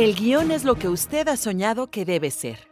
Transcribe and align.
El 0.00 0.14
guion 0.14 0.50
es 0.50 0.64
lo 0.64 0.76
que 0.76 0.88
usted 0.88 1.28
ha 1.28 1.36
soñado 1.36 1.90
que 1.90 2.06
debe 2.06 2.30
ser. 2.30 2.70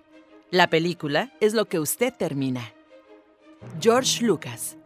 La 0.50 0.70
película 0.70 1.30
es 1.40 1.52
lo 1.52 1.66
que 1.66 1.78
usted 1.78 2.10
termina. 2.10 2.72
George 3.78 4.24
Lucas. 4.24 4.78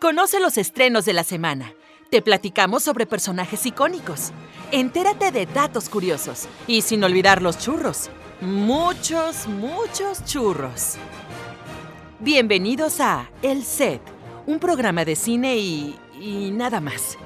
Conoce 0.00 0.40
los 0.40 0.56
estrenos 0.56 1.04
de 1.04 1.12
la 1.12 1.24
semana. 1.24 1.74
Te 2.10 2.22
platicamos 2.22 2.84
sobre 2.84 3.04
personajes 3.04 3.66
icónicos. 3.66 4.30
Entérate 4.72 5.30
de 5.30 5.44
datos 5.44 5.90
curiosos. 5.90 6.48
Y 6.66 6.80
sin 6.80 7.04
olvidar 7.04 7.42
los 7.42 7.58
churros. 7.58 8.08
Muchos, 8.40 9.46
muchos 9.46 10.24
churros. 10.24 10.94
Bienvenidos 12.18 12.98
a 13.00 13.30
El 13.42 13.62
Set, 13.62 14.00
un 14.46 14.58
programa 14.58 15.04
de 15.04 15.16
cine 15.16 15.58
y... 15.58 15.98
y 16.18 16.50
nada 16.50 16.80
más. 16.80 17.18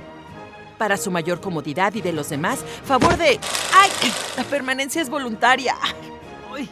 Para 0.82 0.96
su 0.96 1.12
mayor 1.12 1.40
comodidad 1.40 1.94
y 1.94 2.00
de 2.00 2.12
los 2.12 2.28
demás, 2.28 2.64
favor 2.84 3.16
de... 3.16 3.38
¡Ay! 3.72 3.90
La 4.36 4.42
permanencia 4.42 5.00
es 5.00 5.08
voluntaria. 5.08 5.76
Ay. 6.52 6.68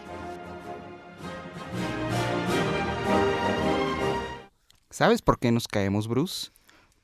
¿Sabes 4.90 5.22
por 5.22 5.38
qué 5.38 5.52
nos 5.52 5.68
caemos, 5.68 6.08
Bruce? 6.08 6.50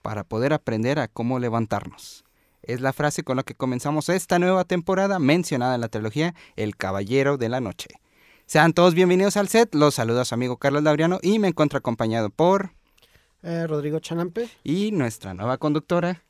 Para 0.02 0.24
poder 0.24 0.52
aprender 0.52 0.98
a 0.98 1.06
cómo 1.06 1.38
levantarnos. 1.38 2.24
Es 2.64 2.80
la 2.80 2.92
frase 2.92 3.22
con 3.22 3.36
la 3.36 3.44
que 3.44 3.54
comenzamos 3.54 4.08
esta 4.08 4.40
nueva 4.40 4.64
temporada 4.64 5.20
mencionada 5.20 5.76
en 5.76 5.82
la 5.82 5.88
trilogía 5.88 6.34
El 6.56 6.74
Caballero 6.74 7.36
de 7.36 7.48
la 7.48 7.60
Noche. 7.60 8.00
Sean 8.46 8.72
todos 8.72 8.94
bienvenidos 8.94 9.36
al 9.36 9.46
set, 9.46 9.72
los 9.76 9.94
saluda 9.94 10.24
su 10.24 10.34
amigo 10.34 10.56
Carlos 10.56 10.82
Laureano 10.82 11.20
y 11.22 11.38
me 11.38 11.46
encuentro 11.46 11.78
acompañado 11.78 12.30
por... 12.30 12.72
Eh, 13.44 13.64
Rodrigo 13.68 14.00
Chanampe. 14.00 14.48
Y 14.64 14.90
nuestra 14.90 15.34
nueva 15.34 15.58
conductora. 15.58 16.25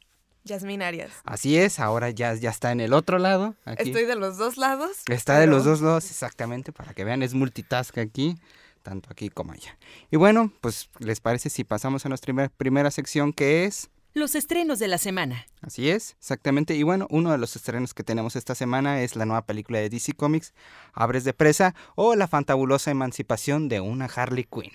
Yasmín 0.47 0.83
Arias. 0.83 1.11
Así 1.25 1.59
es, 1.59 1.79
ahora 1.79 2.11
ya, 2.11 2.35
ya 2.35 2.51
está 2.51 2.73
en 2.73 2.81
el 2.81 2.93
otro 2.95 3.19
lado. 3.19 3.55
Aquí. 3.65 3.91
Estoy 3.91 4.07
de 4.07 4.17
los 4.17 4.39
dos 4.39 4.57
lados. 4.57 5.03
Está 5.09 5.39
de 5.39 5.47
los 5.47 5.65
dos 5.65 5.81
lados, 5.83 6.11
exactamente, 6.11 6.73
para 6.73 6.95
que 6.95 7.05
vean, 7.05 7.23
es 7.23 7.35
multitask 7.35 7.99
aquí, 7.99 8.37
tanto 8.83 9.09
aquí 9.11 9.29
como 9.29 9.53
allá. 9.53 9.77
Y 10.11 10.17
bueno, 10.17 10.53
pues, 10.61 10.89
¿les 10.99 11.21
parece 11.21 11.51
si 11.51 11.65
pasamos 11.65 12.07
a 12.07 12.09
nuestra 12.09 12.27
primer, 12.27 12.51
primera 12.51 12.91
sección 12.91 13.33
que 13.33 13.65
es... 13.65 13.91
Los 14.15 14.35
estrenos 14.35 14.79
de 14.79 14.89
la 14.89 14.97
semana. 14.97 15.45
Así 15.61 15.91
es, 15.91 16.17
exactamente. 16.19 16.75
Y 16.75 16.83
bueno, 16.85 17.07
uno 17.11 17.33
de 17.33 17.39
los 17.39 17.55
estrenos 17.55 17.93
que 17.93 18.03
tenemos 18.03 18.35
esta 18.35 18.55
semana 18.55 19.03
es 19.03 19.15
la 19.15 19.27
nueva 19.27 19.45
película 19.45 19.79
de 19.79 19.91
DC 19.91 20.15
Comics, 20.15 20.55
Abres 20.95 21.25
de 21.25 21.35
Presa, 21.35 21.75
o 21.97 22.15
la 22.15 22.27
fantabulosa 22.27 22.91
emancipación 22.91 23.69
de 23.69 23.81
una 23.81 24.07
Harley 24.07 24.45
Quinn. 24.45 24.73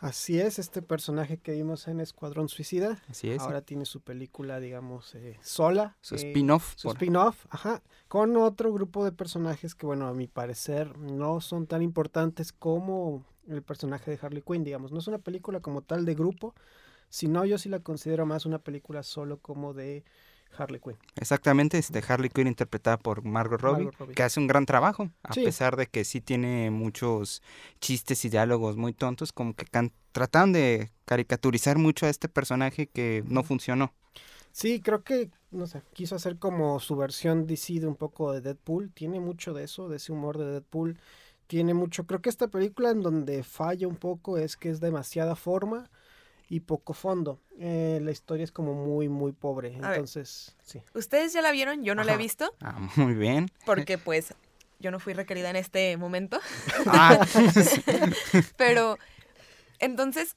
Así 0.00 0.40
es, 0.40 0.60
este 0.60 0.80
personaje 0.80 1.38
que 1.38 1.52
vimos 1.52 1.88
en 1.88 2.00
Escuadrón 2.00 2.48
Suicida. 2.48 3.02
Así 3.08 3.30
es. 3.30 3.40
Ahora 3.40 3.62
tiene 3.62 3.84
su 3.84 4.00
película, 4.00 4.60
digamos, 4.60 5.14
eh, 5.16 5.36
sola. 5.42 5.96
Su 6.00 6.14
eh, 6.14 6.18
spin-off. 6.18 6.74
Su 6.76 6.88
por- 6.88 6.96
spin-off, 6.96 7.46
ajá. 7.50 7.82
Con 8.06 8.36
otro 8.36 8.72
grupo 8.72 9.04
de 9.04 9.10
personajes 9.10 9.74
que, 9.74 9.86
bueno, 9.86 10.06
a 10.06 10.14
mi 10.14 10.28
parecer 10.28 10.96
no 10.98 11.40
son 11.40 11.66
tan 11.66 11.82
importantes 11.82 12.52
como 12.52 13.24
el 13.48 13.62
personaje 13.62 14.10
de 14.12 14.18
Harley 14.22 14.42
Quinn, 14.42 14.62
digamos. 14.62 14.92
No 14.92 14.98
es 15.00 15.08
una 15.08 15.18
película 15.18 15.60
como 15.60 15.82
tal 15.82 16.04
de 16.04 16.14
grupo, 16.14 16.54
sino 17.08 17.44
yo 17.44 17.58
sí 17.58 17.68
la 17.68 17.80
considero 17.80 18.24
más 18.24 18.46
una 18.46 18.58
película 18.58 19.02
solo 19.02 19.38
como 19.38 19.74
de 19.74 20.04
Harley 20.56 20.80
Quinn. 20.80 20.96
Exactamente, 21.16 21.78
este 21.78 22.02
Harley 22.06 22.30
Quinn 22.30 22.46
interpretada 22.48 22.96
por 22.98 23.24
Margot 23.24 23.60
Robbie, 23.60 23.84
Margot 23.84 23.98
Robbie. 24.00 24.14
que 24.14 24.22
hace 24.22 24.40
un 24.40 24.46
gran 24.46 24.66
trabajo, 24.66 25.10
a 25.22 25.32
Sí. 25.34 25.44
pesar 25.44 25.76
de 25.76 25.86
que 25.86 26.04
sí 26.04 26.20
tiene 26.20 26.70
muchos 26.70 27.42
chistes 27.80 28.24
y 28.24 28.28
diálogos 28.28 28.76
muy 28.76 28.92
tontos, 28.92 29.32
como 29.32 29.54
que 29.54 29.66
tratan 30.12 30.52
de 30.52 30.90
caricaturizar 31.04 31.78
mucho 31.78 32.06
a 32.06 32.08
este 32.08 32.28
personaje 32.28 32.86
que 32.88 33.22
no 33.26 33.42
funcionó. 33.42 33.92
Sí, 34.52 34.80
creo 34.80 35.04
que, 35.04 35.30
no 35.50 35.66
sé, 35.66 35.82
quiso 35.92 36.16
hacer 36.16 36.38
como 36.38 36.80
su 36.80 36.96
versión 36.96 37.46
DC 37.46 37.80
de 37.80 37.86
un 37.86 37.94
poco 37.94 38.32
de 38.32 38.40
Deadpool. 38.40 38.90
Tiene 38.92 39.20
mucho 39.20 39.52
de 39.54 39.64
eso, 39.64 39.88
de 39.88 39.96
ese 39.98 40.10
humor 40.12 40.38
de 40.38 40.46
Deadpool. 40.46 40.98
Tiene 41.46 41.74
mucho, 41.74 42.06
creo 42.06 42.20
que 42.20 42.28
esta 42.28 42.48
película 42.48 42.90
en 42.90 43.02
donde 43.02 43.42
falla 43.44 43.86
un 43.86 43.96
poco 43.96 44.36
es 44.38 44.56
que 44.56 44.70
es 44.70 44.80
demasiada 44.80 45.36
forma 45.36 45.90
y 46.48 46.60
poco 46.60 46.94
fondo. 46.94 47.40
Eh, 47.58 48.00
la 48.02 48.10
historia 48.10 48.44
es 48.44 48.52
como 48.52 48.74
muy, 48.74 49.08
muy 49.08 49.32
pobre. 49.32 49.76
A 49.76 49.88
ver. 49.88 49.90
Entonces, 49.98 50.56
sí. 50.62 50.80
Ustedes 50.94 51.32
ya 51.32 51.42
la 51.42 51.50
vieron, 51.52 51.84
yo 51.84 51.94
no 51.94 52.04
la 52.04 52.14
he 52.14 52.16
visto, 52.16 52.54
Ah, 52.60 52.88
muy 52.96 53.14
bien. 53.14 53.50
porque 53.66 53.98
pues 53.98 54.34
yo 54.80 54.90
no 54.90 54.98
fui 55.00 55.12
requerida 55.12 55.50
en 55.50 55.56
este 55.56 55.96
momento. 55.96 56.40
Ah, 56.86 57.18
Pero, 58.56 58.96
entonces, 59.78 60.36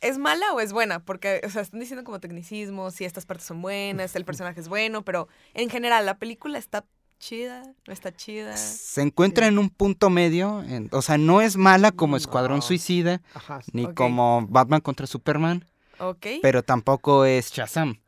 ¿es 0.00 0.18
mala 0.18 0.52
o 0.54 0.60
es 0.60 0.72
buena? 0.72 1.04
Porque, 1.04 1.40
o 1.44 1.50
sea, 1.50 1.62
están 1.62 1.80
diciendo 1.80 2.04
como 2.04 2.20
tecnicismo, 2.20 2.90
si 2.90 3.04
estas 3.04 3.26
partes 3.26 3.46
son 3.46 3.60
buenas, 3.62 4.16
el 4.16 4.24
personaje 4.24 4.60
es 4.60 4.68
bueno, 4.68 5.02
pero 5.04 5.28
en 5.54 5.68
general, 5.68 6.06
¿la 6.06 6.18
película 6.18 6.58
está 6.58 6.86
chida? 7.20 7.62
¿No 7.86 7.92
está 7.92 8.12
chida? 8.12 8.56
se 8.56 9.00
encuentra 9.02 9.46
en 9.46 9.58
un 9.60 9.70
punto 9.70 10.10
medio, 10.10 10.62
en- 10.64 10.88
o 10.90 11.02
sea, 11.02 11.16
no 11.18 11.40
es 11.40 11.56
mala 11.56 11.92
como 11.92 12.16
Escuadrón 12.16 12.56
No. 12.56 12.62
Suicida, 12.62 13.22
Ajá. 13.34 13.60
ni 13.72 13.86
como 13.94 14.44
Batman 14.48 14.80
contra 14.80 15.06
Superman, 15.06 15.64
pero 16.42 16.64
tampoco 16.64 17.24
es 17.24 17.52
Shazam. 17.52 18.00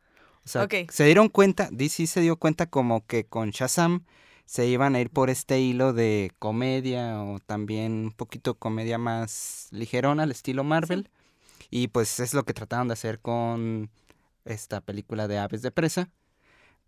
O 0.45 0.49
sea, 0.49 0.67
se 0.89 1.05
dieron 1.05 1.29
cuenta, 1.29 1.69
DC 1.71 2.05
se 2.07 2.19
dio 2.19 2.35
cuenta 2.35 2.65
como 2.65 3.05
que 3.05 3.23
con 3.23 3.51
Shazam 3.51 4.03
se 4.45 4.67
iban 4.67 4.93
a 4.95 4.99
ir 4.99 5.09
por 5.09 5.29
este 5.29 5.61
hilo 5.61 5.93
de 5.93 6.31
comedia 6.37 7.21
o 7.23 7.39
también 7.39 7.93
un 8.07 8.11
poquito 8.11 8.55
comedia 8.55 8.97
más 8.97 9.67
ligerona 9.71 10.23
al 10.23 10.31
estilo 10.31 10.65
Marvel. 10.65 11.09
Y 11.69 11.87
pues 11.87 12.19
es 12.19 12.33
lo 12.33 12.43
que 12.43 12.53
trataron 12.53 12.87
de 12.89 12.93
hacer 12.93 13.19
con 13.19 13.89
esta 14.43 14.81
película 14.81 15.29
de 15.29 15.37
Aves 15.39 15.61
de 15.61 15.71
Presa. 15.71 16.09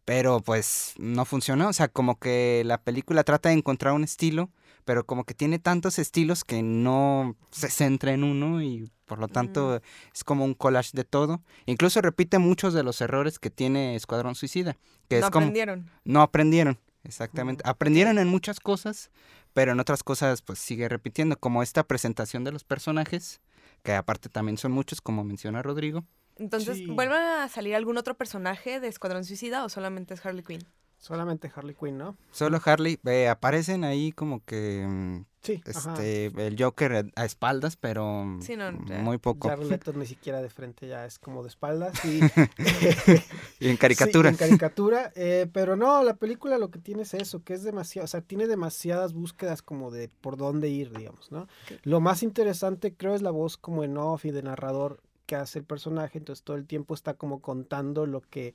Pero 0.05 0.39
pues 0.39 0.93
no 0.97 1.25
funcionó. 1.25 1.69
O 1.69 1.73
sea, 1.73 1.87
como 1.87 2.19
que 2.19 2.63
la 2.65 2.81
película 2.81 3.23
trata 3.23 3.49
de 3.49 3.55
encontrar 3.55 3.93
un 3.93 4.03
estilo, 4.03 4.51
pero 4.85 5.05
como 5.05 5.23
que 5.23 5.33
tiene 5.33 5.59
tantos 5.59 5.99
estilos 5.99 6.43
que 6.43 6.61
no 6.61 7.35
se 7.51 7.69
centra 7.69 8.13
en 8.13 8.23
uno 8.23 8.61
y 8.61 8.91
por 9.05 9.19
lo 9.19 9.27
tanto 9.27 9.81
es 10.13 10.23
como 10.23 10.45
un 10.45 10.53
collage 10.53 10.91
de 10.93 11.03
todo. 11.03 11.41
Incluso 11.65 12.01
repite 12.01 12.37
muchos 12.37 12.73
de 12.73 12.83
los 12.83 13.01
errores 13.01 13.39
que 13.39 13.49
tiene 13.49 13.95
Escuadrón 13.95 14.35
Suicida. 14.35 14.77
Que 15.09 15.19
no 15.19 15.25
es 15.25 15.31
como, 15.31 15.45
aprendieron. 15.45 15.91
no 16.03 16.21
aprendieron, 16.21 16.79
exactamente. 17.03 17.63
Aprendieron 17.67 18.19
en 18.19 18.27
muchas 18.27 18.59
cosas, 18.59 19.11
pero 19.53 19.71
en 19.71 19.79
otras 19.79 20.03
cosas 20.03 20.41
pues 20.41 20.59
sigue 20.59 20.87
repitiendo, 20.87 21.37
como 21.37 21.63
esta 21.63 21.83
presentación 21.83 22.43
de 22.43 22.51
los 22.51 22.63
personajes, 22.63 23.41
que 23.83 23.93
aparte 23.93 24.29
también 24.29 24.57
son 24.57 24.71
muchos, 24.71 25.01
como 25.01 25.23
menciona 25.23 25.61
Rodrigo. 25.61 26.03
Entonces, 26.37 26.77
Sí. 26.77 26.85
¿vuelve 26.87 27.15
a 27.15 27.47
salir 27.49 27.75
algún 27.75 27.97
otro 27.97 28.15
personaje 28.15 28.79
de 28.79 28.87
Escuadrón 28.87 29.23
Suicida 29.25 29.63
o 29.63 29.69
solamente 29.69 30.13
es 30.15 30.25
Harley 30.25 30.43
Quinn? 30.43 30.63
Solamente 30.97 31.51
Harley 31.53 31.75
Quinn, 31.79 31.97
¿no? 31.97 32.17
Solo 32.31 32.59
Harley, 32.65 32.99
eh, 33.05 33.27
aparecen 33.27 33.83
ahí 33.83 34.11
como 34.11 34.43
que 34.43 34.85
mm, 34.87 35.25
Sí. 35.43 35.61
ajá. 35.75 35.93
este 35.93 36.25
el 36.47 36.55
Joker 36.59 37.11
a- 37.15 37.25
espaldas, 37.25 37.75
pero 37.75 38.25
Sí, 38.41 38.55
no, 38.55 38.71
ya. 38.87 38.97
muy 38.99 39.19
poco. 39.19 39.47
Jared 39.49 39.67
Leto 39.67 39.93
ni 39.93 40.07
siquiera 40.07 40.41
de 40.41 40.49
frente, 40.49 40.87
ya 40.87 41.05
es 41.05 41.19
como 41.19 41.43
de 41.43 41.49
espaldas. 41.49 41.93
Y, 42.05 42.21
Y 43.59 43.69
en 43.69 43.77
caricatura. 43.77 44.29
Sí, 44.33 44.33
en 44.33 44.37
caricatura. 44.49 45.11
eh, 45.15 45.47
pero 45.53 45.75
no, 45.75 46.01
la 46.03 46.15
película 46.15 46.57
lo 46.57 46.71
que 46.71 46.79
tiene 46.79 47.03
es 47.03 47.13
eso, 47.13 47.43
que 47.43 47.53
es 47.53 47.63
demasiado, 47.63 48.05
o 48.05 48.07
sea, 48.07 48.21
tiene 48.21 48.47
demasiadas 48.47 49.13
búsquedas 49.13 49.61
como 49.61 49.91
de 49.91 50.09
por 50.21 50.37
dónde 50.37 50.69
ir, 50.69 50.91
digamos, 50.91 51.31
¿no? 51.31 51.47
Lo 51.83 51.99
más 51.99 52.23
interesante 52.23 52.93
creo 52.95 53.13
es 53.15 53.21
la 53.21 53.31
voz 53.31 53.57
como 53.57 53.83
en 53.83 53.97
off 53.97 54.25
y 54.25 54.31
de 54.31 54.41
narrador 54.43 55.01
que 55.25 55.35
hace 55.35 55.59
el 55.59 55.65
personaje, 55.65 56.17
entonces 56.17 56.43
todo 56.43 56.55
el 56.57 56.65
tiempo 56.67 56.93
está 56.93 57.13
como 57.15 57.41
contando 57.41 58.05
lo 58.05 58.21
que 58.21 58.53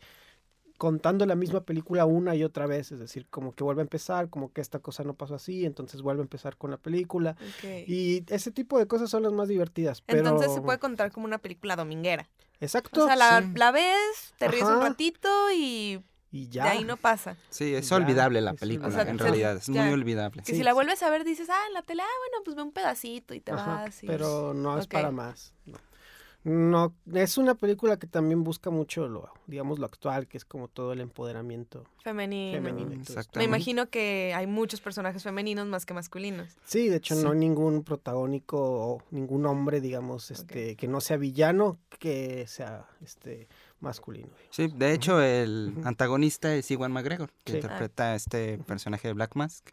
contando 0.78 1.26
la 1.26 1.34
misma 1.34 1.60
película 1.60 2.06
una 2.06 2.34
y 2.34 2.42
otra 2.42 2.66
vez, 2.66 2.90
es 2.90 2.98
decir, 2.98 3.26
como 3.28 3.52
que 3.52 3.62
vuelve 3.62 3.82
a 3.82 3.84
empezar, 3.84 4.30
como 4.30 4.50
que 4.50 4.62
esta 4.62 4.78
cosa 4.78 5.04
no 5.04 5.12
pasó 5.12 5.34
así, 5.34 5.66
entonces 5.66 6.00
vuelve 6.00 6.22
a 6.22 6.24
empezar 6.24 6.56
con 6.56 6.70
la 6.70 6.78
película 6.78 7.36
y 7.86 8.24
ese 8.32 8.50
tipo 8.50 8.78
de 8.78 8.86
cosas 8.86 9.10
son 9.10 9.22
las 9.24 9.32
más 9.32 9.48
divertidas, 9.48 10.00
pero 10.00 10.20
Entonces 10.20 10.54
se 10.54 10.62
puede 10.62 10.78
contar 10.78 11.12
como 11.12 11.26
una 11.26 11.36
película 11.36 11.76
dominguera. 11.76 12.30
Exacto. 12.60 13.04
O 13.04 13.06
sea, 13.06 13.14
la, 13.16 13.40
sí. 13.42 13.52
la 13.58 13.72
ves, 13.72 14.34
te 14.38 14.48
ríes 14.48 14.64
un 14.64 14.80
ratito 14.80 15.28
y 15.54 16.02
y 16.32 16.44
de 16.46 16.50
ya. 16.50 16.70
ahí 16.70 16.84
no 16.84 16.96
pasa. 16.96 17.36
Sí, 17.50 17.74
es 17.74 17.88
Ya, 17.88 17.96
olvidable 17.96 18.40
la 18.40 18.52
es 18.52 18.60
película, 18.60 18.86
en 19.02 19.16
O 19.16 19.18
sea, 19.18 19.26
realidad, 19.26 19.56
es 19.56 19.66
ya. 19.66 19.82
muy 19.84 19.92
olvidable. 19.92 20.42
Que 20.44 20.52
Sí, 20.52 20.58
si 20.58 20.62
la 20.62 20.70
sí. 20.70 20.74
vuelves 20.76 21.02
a 21.02 21.10
ver 21.10 21.24
dices, 21.24 21.50
ah, 21.50 21.60
en 21.68 21.74
la 21.74 21.82
tele, 21.82 22.02
ah, 22.02 22.18
bueno, 22.30 22.42
pues 22.44 22.56
ve 22.56 22.62
un 22.62 22.72
pedacito 22.72 23.34
y 23.34 23.40
te 23.40 23.52
Ajá, 23.52 23.82
vas. 23.84 24.02
y- 24.02 24.06
pero 24.06 24.54
no 24.54 24.78
es 24.78 24.86
para 24.86 25.10
más. 25.10 25.52
no. 25.66 25.76
No, 26.42 26.94
es 27.12 27.36
una 27.36 27.54
película 27.54 27.98
que 27.98 28.06
también 28.06 28.44
busca 28.44 28.70
mucho 28.70 29.08
lo, 29.08 29.28
digamos, 29.46 29.78
lo 29.78 29.84
actual, 29.84 30.26
que 30.26 30.38
es 30.38 30.46
como 30.46 30.68
todo 30.68 30.94
el 30.94 31.00
empoderamiento 31.00 31.84
Femenino. 32.02 32.56
femenino. 32.56 32.92
Exacto. 32.94 33.20
esto. 33.20 33.38
Me 33.40 33.44
imagino 33.44 33.90
que 33.90 34.32
hay 34.34 34.46
muchos 34.46 34.80
personajes 34.80 35.22
femeninos 35.22 35.66
más 35.66 35.84
que 35.84 35.92
masculinos. 35.92 36.48
Sí, 36.64 36.88
de 36.88 36.96
hecho 36.96 37.14
Sí. 37.14 37.22
no 37.22 37.32
hay 37.32 37.38
ningún 37.38 37.82
protagónico 37.84 38.56
o 38.58 39.02
ningún 39.10 39.44
hombre, 39.44 39.82
digamos, 39.82 40.30
este, 40.30 40.76
que 40.76 40.88
no 40.88 41.02
sea 41.02 41.18
villano, 41.18 41.78
que 41.98 42.46
sea 42.46 42.86
este 43.04 43.46
masculino. 43.80 44.30
Sí, 44.48 44.68
de 44.74 44.94
hecho 44.94 45.20
el 45.20 45.74
antagonista 45.84 46.54
es 46.54 46.70
Iwan 46.70 46.90
McGregor, 46.92 47.30
que 47.44 47.52
Sí. 47.52 47.58
interpreta 47.58 48.12
a 48.12 48.14
este 48.14 48.56
personaje 48.58 49.08
de 49.08 49.14
Black 49.14 49.34
Mask. 49.36 49.68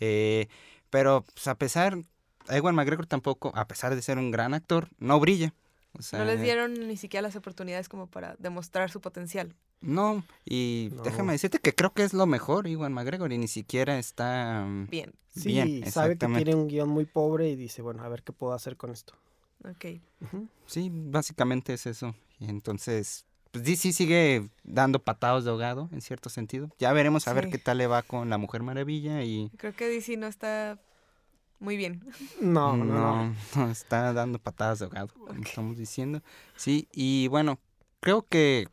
Eh, 0.00 0.48
pero 0.90 1.24
pues, 1.32 1.46
a 1.46 1.54
pesar, 1.54 2.02
Iwan 2.50 2.74
McGregor 2.74 3.06
tampoco, 3.06 3.52
a 3.54 3.68
pesar 3.68 3.94
de 3.94 4.02
ser 4.02 4.18
un 4.18 4.32
gran 4.32 4.52
actor, 4.52 4.88
no 4.98 5.20
brilla. 5.20 5.54
O 5.98 6.02
sea, 6.02 6.18
No 6.20 6.24
les 6.26 6.40
dieron 6.40 6.74
ni 6.86 6.96
siquiera 6.96 7.22
las 7.22 7.36
oportunidades 7.36 7.88
como 7.88 8.06
para 8.06 8.36
demostrar 8.38 8.90
su 8.90 9.00
potencial. 9.00 9.54
No, 9.80 10.24
y 10.44 10.90
No. 10.92 11.02
déjame 11.02 11.32
decirte 11.32 11.58
que 11.60 11.74
creo 11.74 11.92
que 11.92 12.02
es 12.02 12.12
lo 12.12 12.26
mejor 12.26 12.66
Iwan 12.66 12.92
McGregor 12.92 13.32
y 13.32 13.38
ni 13.38 13.48
siquiera 13.48 13.98
está 13.98 14.64
mm, 14.66 14.88
Bien, 14.90 15.12
Sí, 15.34 15.48
bien. 15.48 15.90
sabe 15.90 16.16
que 16.18 16.26
tiene 16.26 16.54
un 16.56 16.66
guion 16.68 16.88
muy 16.88 17.04
pobre 17.04 17.48
y 17.48 17.56
dice, 17.56 17.80
bueno, 17.82 18.02
a 18.02 18.08
ver 18.08 18.22
qué 18.22 18.32
puedo 18.32 18.52
hacer 18.52 18.76
con 18.76 18.90
esto. 18.90 19.14
ok. 19.64 20.00
Sí, 20.66 20.90
básicamente 20.92 21.72
es 21.74 21.86
eso. 21.86 22.14
Y 22.40 22.48
entonces, 22.50 23.24
pues 23.52 23.64
DC 23.64 23.92
sigue 23.92 24.48
dando 24.64 24.98
patados 25.02 25.44
de 25.44 25.50
ahogado, 25.50 25.88
en 25.92 26.00
cierto 26.00 26.28
sentido. 26.28 26.70
Ya 26.78 26.92
veremos 26.92 27.28
a 27.28 27.32
ver 27.32 27.48
qué 27.48 27.58
tal 27.58 27.78
le 27.78 27.86
va 27.86 28.02
con 28.02 28.28
la 28.30 28.38
Mujer 28.38 28.62
Maravilla 28.62 29.22
y... 29.22 29.50
Creo 29.58 29.74
que 29.74 29.88
DC 29.88 30.16
no 30.16 30.26
está 30.26 30.78
muy 31.60 31.76
bien. 31.76 32.02
No, 32.40 32.76
no, 32.76 33.34
no. 33.56 33.70
está 33.70 34.12
dando 34.12 34.38
patadas 34.38 34.78
de 34.78 34.86
ahogado, 34.86 35.08
como 35.08 35.32
estamos 35.42 35.76
diciendo. 35.76 36.22
Sí, 36.56 36.88
y 36.92 37.28
bueno, 37.28 37.58
creo 38.00 38.22
que 38.22 38.68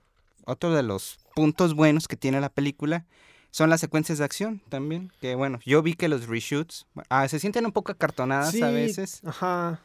otro 0.45 0.73
de 0.73 0.83
los 0.83 1.17
puntos 1.35 1.73
buenos 1.73 2.07
que 2.07 2.15
tiene 2.15 2.39
la 2.41 2.49
película 2.49 3.05
son 3.51 3.69
las 3.69 3.79
secuencias 3.81 4.17
de 4.19 4.25
acción 4.25 4.61
también. 4.69 5.11
Que 5.21 5.35
bueno, 5.35 5.59
yo 5.65 5.81
vi 5.81 5.93
que 5.95 6.07
los 6.09 6.27
reshoots 6.27 6.85
ah, 7.09 7.27
se 7.27 7.39
sienten 7.39 7.65
un 7.65 7.71
poco 7.71 7.91
acartonadas 7.91 8.49
a 8.49 8.51
Sí, 8.51 8.61
veces. 8.61 9.21
Ajá. 9.25 9.79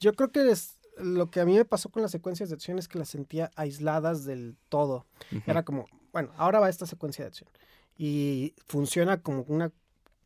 Yo 0.00 0.14
creo 0.14 0.32
que 0.32 0.50
es- 0.50 0.78
lo 0.98 1.30
que 1.30 1.40
a 1.40 1.44
mí 1.46 1.54
me 1.56 1.64
pasó 1.64 1.88
con 1.88 2.02
las 2.02 2.10
secuencias 2.10 2.48
de 2.50 2.54
acción 2.54 2.78
es 2.78 2.86
que 2.88 2.98
las 2.98 3.08
sentía 3.08 3.50
aisladas 3.56 4.24
del 4.24 4.56
todo. 4.68 5.06
Era 5.46 5.62
como, 5.64 5.86
bueno, 6.12 6.30
ahora 6.36 6.60
va 6.60 6.68
esta 6.68 6.84
secuencia 6.86 7.24
de 7.24 7.28
acción. 7.28 7.48
Y 7.96 8.54
funciona 8.66 9.20
como 9.22 9.42
una 9.48 9.70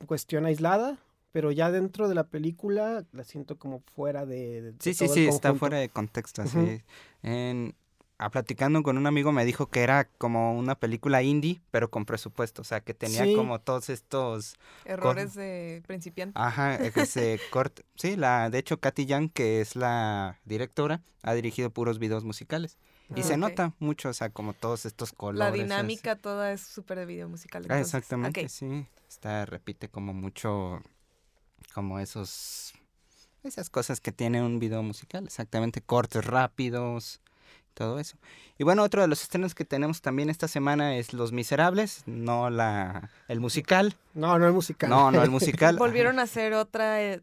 cuestión 0.07 0.45
aislada, 0.47 0.99
pero 1.37 1.53
ya 1.53 1.71
dentro 1.71 2.09
de 2.09 2.15
la 2.15 2.25
película 2.29 3.05
la 3.13 3.23
siento 3.23 3.59
como 3.59 3.81
fuera 3.95 4.25
de... 4.25 4.63
de 4.63 4.73
Sí, 4.81 4.95
sí, 4.95 5.05
todo 5.05 5.13
el 5.13 5.21
sí, 5.21 5.27
está 5.29 5.53
fuera 5.55 5.77
de 5.77 5.91
contexto, 5.91 6.41
así. 6.41 6.57
Ujú. 6.57 6.67
es. 6.67 6.85
En, 7.23 7.75
a 8.17 8.31
platicando 8.31 8.83
con 8.83 8.97
un 8.97 9.07
amigo 9.07 9.33
me 9.33 9.45
dijo 9.45 9.67
que 9.69 9.83
era 9.83 10.09
como 10.17 10.57
una 10.59 10.77
película 10.77 11.23
indie, 11.23 11.61
pero 11.71 11.91
con 11.91 12.07
presupuesto, 12.07 12.63
o 12.63 12.65
sea, 12.65 12.81
que 12.81 12.95
tenía 12.95 13.25
Sí. 13.25 13.35
como 13.35 13.61
todos 13.61 13.91
estos, 13.91 14.55
Errores 14.87 15.35
de 15.35 15.83
principiante. 15.87 16.39
ajá, 16.41 16.77
eh, 16.77 16.91
que 16.91 17.05
se 17.05 17.39
corte. 17.53 17.85
Sí, 17.97 18.17
la, 18.17 18.49
de 18.49 18.57
hecho, 18.57 18.81
Katy 18.81 19.05
Young, 19.05 19.31
que 19.31 19.61
es 19.61 19.77
la 19.77 20.41
directora, 20.47 21.03
ha 21.23 21.35
dirigido 21.35 21.69
puros 21.69 21.99
videos 21.99 22.25
musicales. 22.25 22.79
Y 23.15 23.21
Ah, 23.21 23.25
se 23.25 23.35
ok. 23.35 23.41
nota 23.41 23.75
mucho, 23.79 24.09
o 24.09 24.13
sea, 24.15 24.31
como 24.31 24.55
todos 24.55 24.87
estos 24.87 25.13
colores. 25.13 25.39
La 25.39 25.49
así. 25.49 25.63
dinámica 25.65 26.17
toda 26.17 26.51
es 26.53 26.63
súper 26.63 26.99
de 26.99 27.05
video 27.05 27.29
musical. 27.29 27.67
Ah, 27.69 27.79
exactamente, 27.79 28.41
Ok. 28.45 28.49
sí. 28.49 28.87
Está, 29.07 29.45
repite 29.47 29.89
como 29.89 30.13
mucho, 30.13 30.81
como 31.77 31.99
esos, 32.01 32.73
esas 33.45 33.69
cosas 33.69 34.01
que 34.01 34.11
tiene 34.11 34.43
un 34.43 34.59
video 34.59 34.83
musical, 34.83 35.25
exactamente, 35.27 35.83
cortes 35.83 36.25
rápidos, 36.25 37.21
todo 37.75 37.99
eso. 37.99 38.17
Y 38.57 38.65
bueno, 38.65 38.83
otro 38.83 39.03
de 39.03 39.09
los 39.09 39.21
estrenos 39.21 39.55
que 39.55 39.67
tenemos 39.67 40.01
también 40.01 40.31
esta 40.31 40.49
semana 40.49 40.97
es 40.97 41.13
Los 41.13 41.33
Miserables, 41.33 42.03
no 42.07 42.49
la, 42.49 43.11
el 43.29 43.41
musical, 43.41 43.95
No, 44.15 44.39
no 44.39 44.47
es 44.49 44.55
musical. 44.55 44.89
no, 44.89 45.11
no 45.11 45.23
el 45.23 45.29
musical. 45.39 45.77
Volvieron 45.77 46.19
a 46.19 46.23
hacer 46.23 46.55
otra 46.55 47.03
eh, 47.03 47.21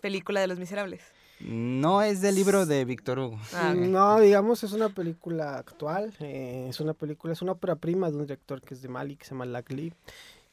película 0.00 0.40
de 0.40 0.48
Los 0.48 0.58
Miserables. 0.58 1.00
No 1.38 2.02
es 2.02 2.20
del 2.20 2.34
libro 2.34 2.66
de 2.66 2.84
Víctor 2.84 3.20
Hugo. 3.20 3.38
Ah. 3.54 3.74
No, 3.76 4.18
digamos, 4.18 4.64
es 4.64 4.72
una 4.72 4.88
película 4.88 5.56
actual. 5.58 6.12
eh, 6.18 6.66
es 6.68 6.80
una 6.80 6.94
película, 6.94 7.32
es 7.32 7.42
una 7.42 7.52
ópera 7.52 7.76
prima 7.76 8.10
de 8.10 8.16
un 8.16 8.22
director 8.22 8.60
que 8.60 8.74
es 8.74 8.82
de 8.82 8.88
Mali, 8.88 9.14
que 9.14 9.24
se 9.24 9.30
llama 9.30 9.44
Lac 9.46 9.70
Lee. 9.70 9.94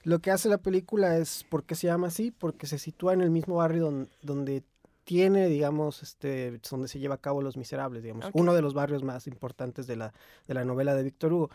Lo 0.04 0.20
que 0.20 0.32
hace 0.32 0.50
la 0.50 0.58
película 0.58 1.18
es, 1.18 1.46
¿por 1.50 1.64
qué 1.64 1.76
se 1.76 1.88
llama 1.88 2.08
así? 2.08 2.32
Porque 2.32 2.68
se 2.68 2.80
sitúa 2.80 3.14
en 3.14 3.22
el 3.22 3.32
mismo 3.32 3.56
barrio 3.56 3.86
don- 3.86 4.10
donde 4.22 4.64
tiene, 5.04 5.48
digamos, 5.48 6.04
este, 6.04 6.60
donde 6.70 6.88
se 6.88 7.00
lleva 7.00 7.16
a 7.16 7.20
cabo 7.20 7.42
Los 7.42 7.58
Miserables, 7.58 8.04
digamos, 8.04 8.26
uno 8.34 8.54
de 8.54 8.62
los 8.62 8.74
barrios 8.74 9.04
más 9.04 9.28
importantes 9.28 9.88
de 9.88 9.96
la, 9.96 10.14
de 10.48 10.54
la 10.54 10.64
novela 10.64 10.96
de 10.96 11.04
Víctor 11.04 11.34
Hugo. 11.34 11.50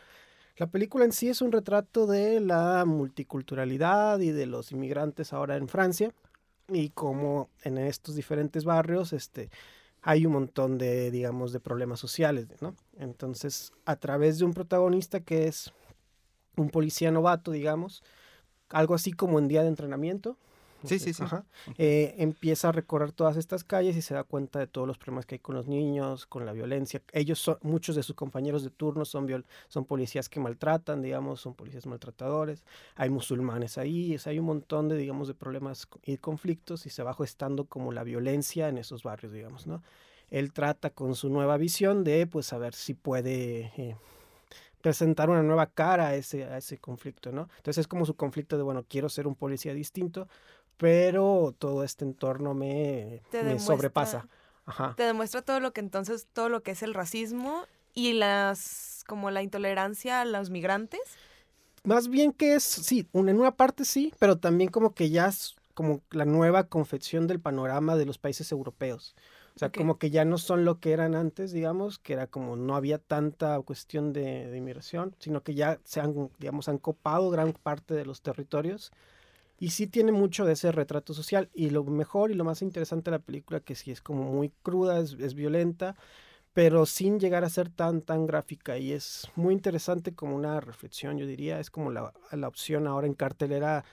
La 0.56 0.66
película 0.66 1.04
en 1.04 1.12
sí 1.12 1.28
es 1.28 1.40
un 1.40 1.52
retrato 1.52 2.06
de 2.06 2.40
la 2.40 2.84
multiculturalidad 2.84 4.20
y 4.20 4.30
de 4.30 4.46
los 4.46 4.72
inmigrantes 4.72 5.32
ahora 5.32 5.56
en 5.56 5.68
Francia 5.68 6.12
y 6.68 6.90
cómo 6.90 7.48
en 7.62 7.78
estos 7.78 8.14
diferentes 8.14 8.64
barrios, 8.64 9.12
este, 9.12 9.50
hay 10.02 10.26
un 10.26 10.32
montón 10.32 10.76
de, 10.76 11.10
digamos, 11.10 11.52
de 11.52 11.60
problemas 11.60 11.98
sociales, 11.98 12.48
¿no? 12.60 12.74
Entonces, 12.98 13.72
a 13.84 13.96
través 13.96 14.38
de 14.38 14.44
un 14.44 14.52
protagonista 14.52 15.20
que 15.20 15.48
es 15.48 15.72
un 16.56 16.70
policía 16.70 17.10
novato, 17.10 17.50
digamos, 17.52 18.02
algo 18.70 18.94
así 18.94 19.12
como 19.12 19.38
en 19.38 19.48
día 19.48 19.62
de 19.62 19.68
entrenamiento. 19.68 20.36
Sí, 20.86 20.98
sí, 20.98 21.14
sí. 21.14 21.22
Ajá, 21.22 21.46
eh, 21.78 22.14
empieza 22.18 22.68
a 22.68 22.72
recorrer 22.72 23.10
todas 23.12 23.38
estas 23.38 23.64
calles 23.64 23.96
y 23.96 24.02
se 24.02 24.12
da 24.12 24.22
cuenta 24.22 24.58
de 24.58 24.66
todos 24.66 24.86
los 24.86 24.98
problemas 24.98 25.24
que 25.24 25.36
hay 25.36 25.38
con 25.38 25.54
los 25.54 25.66
niños, 25.66 26.26
con 26.26 26.44
la 26.44 26.52
violencia. 26.52 27.00
Ellos 27.12 27.38
son, 27.38 27.56
muchos 27.62 27.96
de 27.96 28.02
sus 28.02 28.14
compañeros 28.14 28.62
de 28.64 28.68
turno 28.68 29.06
son, 29.06 29.26
viol- 29.26 29.46
son 29.68 29.86
policías 29.86 30.28
que 30.28 30.40
maltratan, 30.40 31.00
digamos, 31.00 31.40
son 31.40 31.54
policías 31.54 31.86
maltratadores. 31.86 32.64
Hay 32.96 33.08
musulmanes 33.08 33.78
ahí, 33.78 34.14
o 34.14 34.18
sea, 34.18 34.32
hay 34.32 34.38
un 34.40 34.44
montón 34.44 34.90
de, 34.90 34.98
digamos, 34.98 35.26
de 35.26 35.32
problemas 35.32 35.88
y 36.04 36.18
conflictos 36.18 36.84
y 36.84 36.90
se 36.90 37.02
va 37.02 37.14
gestando 37.14 37.64
como 37.64 37.90
la 37.90 38.04
violencia 38.04 38.68
en 38.68 38.76
esos 38.76 39.02
barrios, 39.04 39.32
digamos, 39.32 39.66
¿no? 39.66 39.82
Él 40.30 40.52
trata 40.52 40.90
con 40.90 41.14
su 41.14 41.30
nueva 41.30 41.56
visión 41.56 42.04
de, 42.04 42.26
pues, 42.26 42.52
a 42.52 42.58
ver 42.58 42.74
si 42.74 42.92
puede 42.92 43.72
eh, 43.78 43.96
presentar 44.84 45.30
una 45.30 45.42
nueva 45.42 45.64
cara 45.64 46.08
a 46.08 46.14
ese, 46.14 46.44
a 46.44 46.58
ese 46.58 46.76
conflicto, 46.76 47.32
¿no? 47.32 47.48
Entonces 47.56 47.78
es 47.78 47.88
como 47.88 48.04
su 48.04 48.16
conflicto 48.16 48.58
de, 48.58 48.64
bueno, 48.64 48.84
quiero 48.86 49.08
ser 49.08 49.26
un 49.26 49.34
policía 49.34 49.72
distinto, 49.72 50.28
pero 50.76 51.54
todo 51.56 51.84
este 51.84 52.04
entorno 52.04 52.52
me, 52.52 53.22
sobrepasa. 53.58 54.28
Ajá. 54.66 54.92
Te 54.94 55.04
demuestra 55.04 55.40
todo 55.40 55.58
lo 55.58 55.72
que 55.72 55.80
entonces, 55.80 56.28
todo 56.30 56.50
lo 56.50 56.62
que 56.62 56.72
es 56.72 56.82
el 56.82 56.92
racismo 56.92 57.64
y 57.94 58.12
las, 58.12 59.04
como 59.06 59.30
la 59.30 59.42
intolerancia 59.42 60.20
a 60.20 60.26
los 60.26 60.50
migrantes. 60.50 61.00
Más 61.82 62.08
bien 62.08 62.34
que 62.34 62.54
es, 62.56 62.62
sí, 62.62 63.08
en 63.14 63.40
una 63.40 63.56
parte 63.56 63.86
sí, 63.86 64.12
pero 64.18 64.36
también 64.36 64.70
como 64.70 64.92
que 64.92 65.08
ya 65.08 65.28
es 65.28 65.56
como 65.72 66.02
la 66.10 66.26
nueva 66.26 66.64
confección 66.64 67.26
del 67.26 67.40
panorama 67.40 67.96
de 67.96 68.04
los 68.04 68.18
países 68.18 68.52
europeos. 68.52 69.14
O 69.56 69.58
sea, 69.58 69.70
como 69.70 69.98
que 69.98 70.10
ya 70.10 70.24
no 70.24 70.36
son 70.36 70.64
lo 70.64 70.80
que 70.80 70.92
eran 70.92 71.14
antes, 71.14 71.52
digamos, 71.52 72.00
que 72.00 72.14
era 72.14 72.26
como 72.26 72.56
no 72.56 72.74
había 72.74 72.98
tanta 72.98 73.60
cuestión 73.60 74.12
de, 74.12 74.50
de 74.50 74.56
inmigración, 74.58 75.14
sino 75.20 75.44
que 75.44 75.54
ya 75.54 75.78
se 75.84 76.00
han, 76.00 76.30
digamos, 76.40 76.68
han 76.68 76.78
copado 76.78 77.30
gran 77.30 77.52
parte 77.52 77.94
de 77.94 78.04
los 78.04 78.20
territorios. 78.20 78.90
Y 79.58 79.70
sí 79.70 79.86
tiene 79.86 80.12
mucho 80.12 80.44
de 80.44 80.54
ese 80.54 80.72
retrato 80.72 81.14
social. 81.14 81.50
Y 81.54 81.70
lo 81.70 81.84
mejor 81.84 82.30
y 82.30 82.34
lo 82.34 82.44
más 82.44 82.62
interesante 82.62 83.10
de 83.10 83.18
la 83.18 83.22
película, 83.24 83.60
que 83.60 83.74
sí 83.76 83.90
es 83.92 84.02
como 84.02 84.24
muy 84.24 84.50
cruda, 84.62 84.98
es, 85.00 85.14
es 85.14 85.34
violenta, 85.34 85.96
pero 86.52 86.86
sin 86.86 87.20
llegar 87.20 87.44
a 87.44 87.50
ser 87.50 87.68
tan, 87.70 88.02
tan 88.02 88.26
gráfica. 88.26 88.78
Y 88.78 88.92
es 88.92 89.28
muy 89.36 89.54
interesante 89.54 90.14
como 90.14 90.36
una 90.36 90.60
reflexión, 90.60 91.18
yo 91.18 91.26
diría. 91.26 91.60
Es 91.60 91.70
como 91.70 91.90
la, 91.92 92.12
la 92.32 92.48
opción 92.48 92.86
ahora 92.86 93.06
en 93.06 93.14
cartelera, 93.14 93.84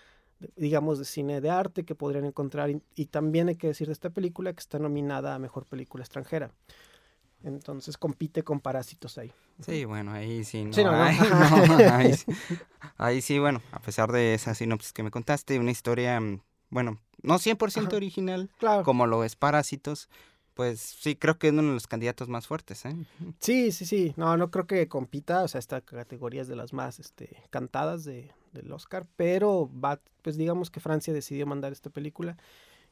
digamos, 0.56 1.00
de 1.00 1.06
cine 1.06 1.42
de 1.42 1.50
arte 1.50 1.84
que 1.84 1.96
podrían 1.96 2.26
encontrar. 2.26 2.70
Y, 2.70 2.82
y 2.96 3.06
también 3.08 3.48
hay 3.50 3.56
que 3.56 3.68
decir 3.68 3.88
de 3.88 3.94
esta 3.94 4.10
película 4.10 4.54
que 4.54 4.60
está 4.60 4.80
nominada 4.80 5.36
a 5.36 5.40
Mejor 5.40 5.66
Película 5.66 6.04
Extranjera. 6.04 6.52
Entonces 7.44 7.98
compite 7.98 8.44
con 8.44 8.60
Parásitos 8.60 9.18
ahí. 9.18 9.32
Sí, 9.66 9.86
bueno, 9.86 10.12
ahí 10.12 10.44
sí, 10.44 10.64
no, 10.66 10.74
Sí, 10.74 10.84
no, 10.84 10.92
no. 10.92 11.04
hay- 11.04 11.18
no, 11.88 11.94
ahí, 11.94 12.14
sí, 12.14 12.26
ahí 12.98 13.22
sí, 13.22 13.40
bueno, 13.40 13.62
a 13.72 13.80
pesar 13.80 14.12
de 14.12 14.34
esa 14.36 14.54
sinopsis 14.56 14.94
que 14.94 15.04
me 15.04 15.12
contaste, 15.12 15.58
una 15.60 15.72
historia, 15.72 16.20
bueno, 16.70 17.00
no 17.24 17.36
100% 17.40 17.88
Ajá. 17.88 17.96
original, 17.96 18.50
Claro. 18.60 18.84
como 18.84 19.08
lo 19.08 19.24
es 19.24 19.36
Parásitos, 19.36 20.08
pues 20.54 20.80
sí, 20.82 21.16
creo 21.16 21.38
que 21.40 21.48
es 21.48 21.54
uno 21.54 21.64
de 21.64 21.74
los 21.74 21.88
candidatos 21.88 22.28
más 22.28 22.46
fuertes, 22.48 22.86
¿eh? 22.86 22.96
Sí, 23.40 23.72
sí, 23.72 23.86
sí. 23.86 24.14
No, 24.18 24.36
no 24.38 24.52
creo 24.52 24.68
que 24.68 24.88
compita. 24.88 25.44
O 25.44 25.48
sea, 25.48 25.60
esta 25.60 25.82
categoría 25.82 26.42
es 26.42 26.48
de 26.48 26.56
las 26.56 26.74
más 26.74 27.00
este, 27.00 27.38
cantadas 27.50 28.04
de, 28.04 28.32
del 28.52 28.72
Oscar. 28.72 29.08
Pero 29.16 29.70
va, 29.84 30.00
pues 30.22 30.38
digamos 30.38 30.70
que 30.72 30.80
Francia 30.80 31.14
decidió 31.14 31.46
mandar 31.46 31.72
esta 31.72 31.90
película. 31.90 32.38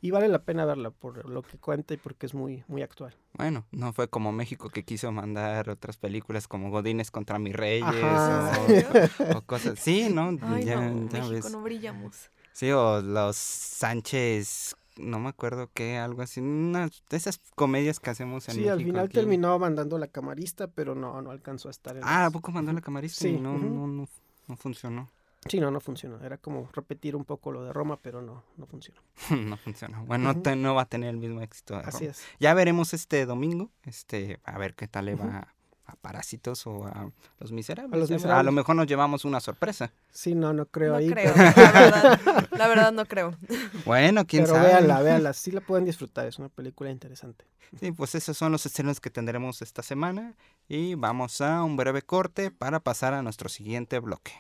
Y 0.02 0.12
vale 0.12 0.30
la 0.30 0.44
pena 0.44 0.64
verla 0.64 0.92
por 0.92 1.28
lo 1.28 1.42
que 1.42 1.58
cuenta 1.58 1.94
y 1.94 1.98
porque 1.98 2.26
es 2.26 2.34
muy, 2.34 2.64
muy 2.70 2.82
actual. 2.82 3.14
Bueno, 3.34 3.66
no 3.72 3.92
fue 3.92 4.08
como 4.08 4.32
México 4.32 4.70
que 4.70 4.86
quiso 4.86 5.12
mandar 5.12 5.70
otras 5.70 5.98
películas 5.98 6.48
como 6.48 6.70
Godines 6.72 7.12
contra 7.12 7.38
mis 7.38 7.54
reyes 7.54 7.94
o, 7.94 9.38
o 9.38 9.42
cosas, 9.42 9.78
sí, 9.78 10.08
¿no? 10.10 10.38
Ay, 10.42 10.64
ya, 10.64 10.90
no, 10.90 11.10
ya 11.10 11.20
México, 11.20 11.30
ves. 11.30 11.52
no 11.52 11.62
brillamos. 11.62 12.30
Sí, 12.54 12.72
o 12.72 13.02
los 13.02 13.36
Sánchez 13.36 14.76
no 14.98 15.20
me 15.20 15.30
acuerdo 15.30 15.70
qué, 15.74 15.98
algo 15.98 16.22
así, 16.22 16.40
una 16.42 16.88
de 17.10 17.18
esas 17.18 17.40
comedias 17.56 18.00
que 18.00 18.10
hacemos 18.10 18.48
en 18.50 18.56
Sí, 18.56 18.62
México. 18.62 18.74
al 18.80 18.84
final 18.84 19.06
aquí. 19.06 19.14
terminó 19.14 19.58
mandando 19.60 19.98
la 19.98 20.08
camarista, 20.08 20.68
pero 20.68 20.96
no, 20.96 21.22
no 21.22 21.32
alcanzó 21.32 21.68
a 21.70 21.72
estar 21.72 21.96
en 21.98 22.04
Ah, 22.06 22.26
¿a 22.28 22.32
poco 22.32 22.52
mandó 22.52 22.72
la 22.74 22.82
camarista? 22.82 23.22
Sí, 23.22 23.30
y 23.30 23.40
no, 23.40 23.56
ujú. 23.56 23.66
no, 23.66 23.88
no, 23.88 24.08
no 24.48 24.56
funcionó. 24.58 25.10
Sí, 25.48 25.60
no, 25.60 25.72
no 25.72 25.80
funcionó. 25.80 26.22
Era 26.24 26.38
como 26.38 26.70
repetir 26.74 27.16
un 27.16 27.24
poco 27.26 27.52
lo 27.52 27.64
de 27.64 27.72
Roma, 27.74 27.98
pero 28.02 28.22
no, 28.22 28.44
no 28.58 28.66
funcionó. 28.66 29.02
no 29.32 29.58
funcionó. 29.58 30.04
Bueno, 30.06 30.42
te- 30.42 30.56
no 30.56 30.76
va 30.76 30.82
a 30.84 30.86
tener 30.86 31.10
el 31.10 31.18
mismo 31.18 31.42
éxito. 31.42 31.76
de 31.76 31.82
Así 31.84 32.00
Roma. 32.00 32.12
es. 32.12 32.24
Ya 32.40 32.54
veremos 32.54 32.94
este 32.94 33.26
domingo, 33.26 33.70
este, 33.84 34.40
a 34.44 34.58
ver 34.58 34.76
qué 34.76 34.88
tal 34.88 35.06
le 35.06 35.16
va 35.16 35.48
a 35.86 35.96
Parásitos 36.02 36.68
o 36.68 36.86
a 36.86 37.10
Los 37.40 37.52
Miserables. 37.52 38.12
A 38.12 38.14
Los 38.14 38.26
A 38.26 38.44
lo 38.44 38.52
mejor 38.52 38.76
nos 38.76 38.86
llevamos 38.86 39.26
una 39.26 39.40
sorpresa. 39.40 39.92
Sí, 40.12 40.36
no, 40.36 40.54
no 40.54 40.68
creo 40.68 40.92
No 40.92 40.98
ahí. 40.98 41.10
creo, 41.10 41.34
Pero, 41.34 41.52
la 41.56 41.72
verdad. 41.72 42.48
La 42.52 42.68
verdad 42.68 42.92
no 42.92 43.06
creo. 43.08 43.36
Bueno, 43.86 44.26
quién 44.28 44.44
pero 44.44 44.56
sabe. 44.56 44.68
véanla, 44.68 45.02
véanla. 45.02 45.34
Sí 45.34 45.50
la 45.52 45.62
pueden 45.62 45.86
disfrutar. 45.86 46.28
Es 46.28 46.38
una 46.38 46.50
película 46.50 46.92
interesante. 46.92 47.46
Sí, 47.80 47.92
pues 47.92 48.14
esos 48.14 48.38
son 48.38 48.52
los 48.52 48.66
estrenos 48.68 49.00
que 49.00 49.10
tendremos 49.10 49.62
esta 49.64 49.82
semana 49.82 50.36
y 50.68 50.94
vamos 50.96 51.42
a 51.42 51.64
un 51.64 51.76
breve 51.76 52.04
corte 52.04 52.52
para 52.52 52.80
pasar 52.82 53.14
a 53.16 53.24
nuestro 53.24 53.50
siguiente 53.50 53.98
bloque. 54.00 54.34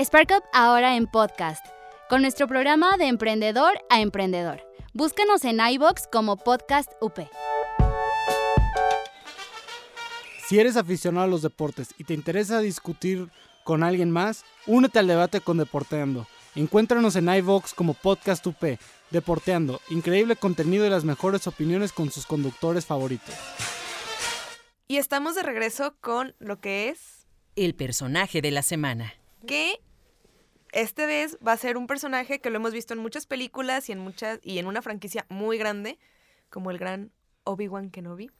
Spark 0.00 0.30
Up 0.30 0.44
ahora 0.52 0.94
en 0.94 1.08
podcast, 1.08 1.66
con 2.08 2.22
nuestro 2.22 2.46
programa 2.46 2.96
de 2.98 3.08
emprendedor 3.08 3.72
a 3.90 4.00
emprendedor. 4.00 4.62
Búscanos 4.92 5.44
en 5.44 5.58
iBox 5.58 6.06
como 6.06 6.36
Podcast 6.36 6.92
UP. 7.00 7.18
Si 10.46 10.60
eres 10.60 10.76
aficionado 10.76 11.24
a 11.24 11.28
los 11.28 11.42
deportes 11.42 11.88
y 11.98 12.04
te 12.04 12.14
interesa 12.14 12.60
discutir 12.60 13.28
con 13.64 13.82
alguien 13.82 14.12
más, 14.12 14.44
únete 14.68 15.00
al 15.00 15.08
debate 15.08 15.40
con 15.40 15.58
Deporteando. 15.58 16.28
Encuéntranos 16.54 17.16
en 17.16 17.28
iVox 17.28 17.74
como 17.74 17.94
Podcast 17.94 18.46
UP, 18.46 18.78
Deporteando, 19.10 19.80
increíble 19.90 20.36
contenido 20.36 20.86
y 20.86 20.90
las 20.90 21.02
mejores 21.02 21.48
opiniones 21.48 21.90
con 21.90 22.12
sus 22.12 22.24
conductores 22.24 22.86
favoritos. 22.86 23.34
Y 24.86 24.98
estamos 24.98 25.34
de 25.34 25.42
regreso 25.42 25.96
con 26.00 26.36
lo 26.38 26.60
que 26.60 26.88
es 26.88 27.26
El 27.56 27.74
personaje 27.74 28.40
de 28.40 28.52
la 28.52 28.62
semana. 28.62 29.14
que 29.46 29.80
este 30.72 31.06
vez 31.06 31.38
va 31.46 31.52
a 31.52 31.56
ser 31.56 31.76
un 31.76 31.86
personaje 31.86 32.40
que 32.40 32.50
lo 32.50 32.56
hemos 32.56 32.72
visto 32.72 32.94
en 32.94 33.00
muchas 33.00 33.26
películas 33.26 33.88
y 33.88 33.92
en 33.92 33.98
muchas 33.98 34.38
y 34.42 34.58
en 34.58 34.66
una 34.66 34.82
franquicia 34.82 35.26
muy 35.28 35.58
grande 35.58 35.98
como 36.50 36.70
el 36.70 36.78
gran 36.78 37.10
Obi-Wan 37.44 37.90
Kenobi, 37.90 38.30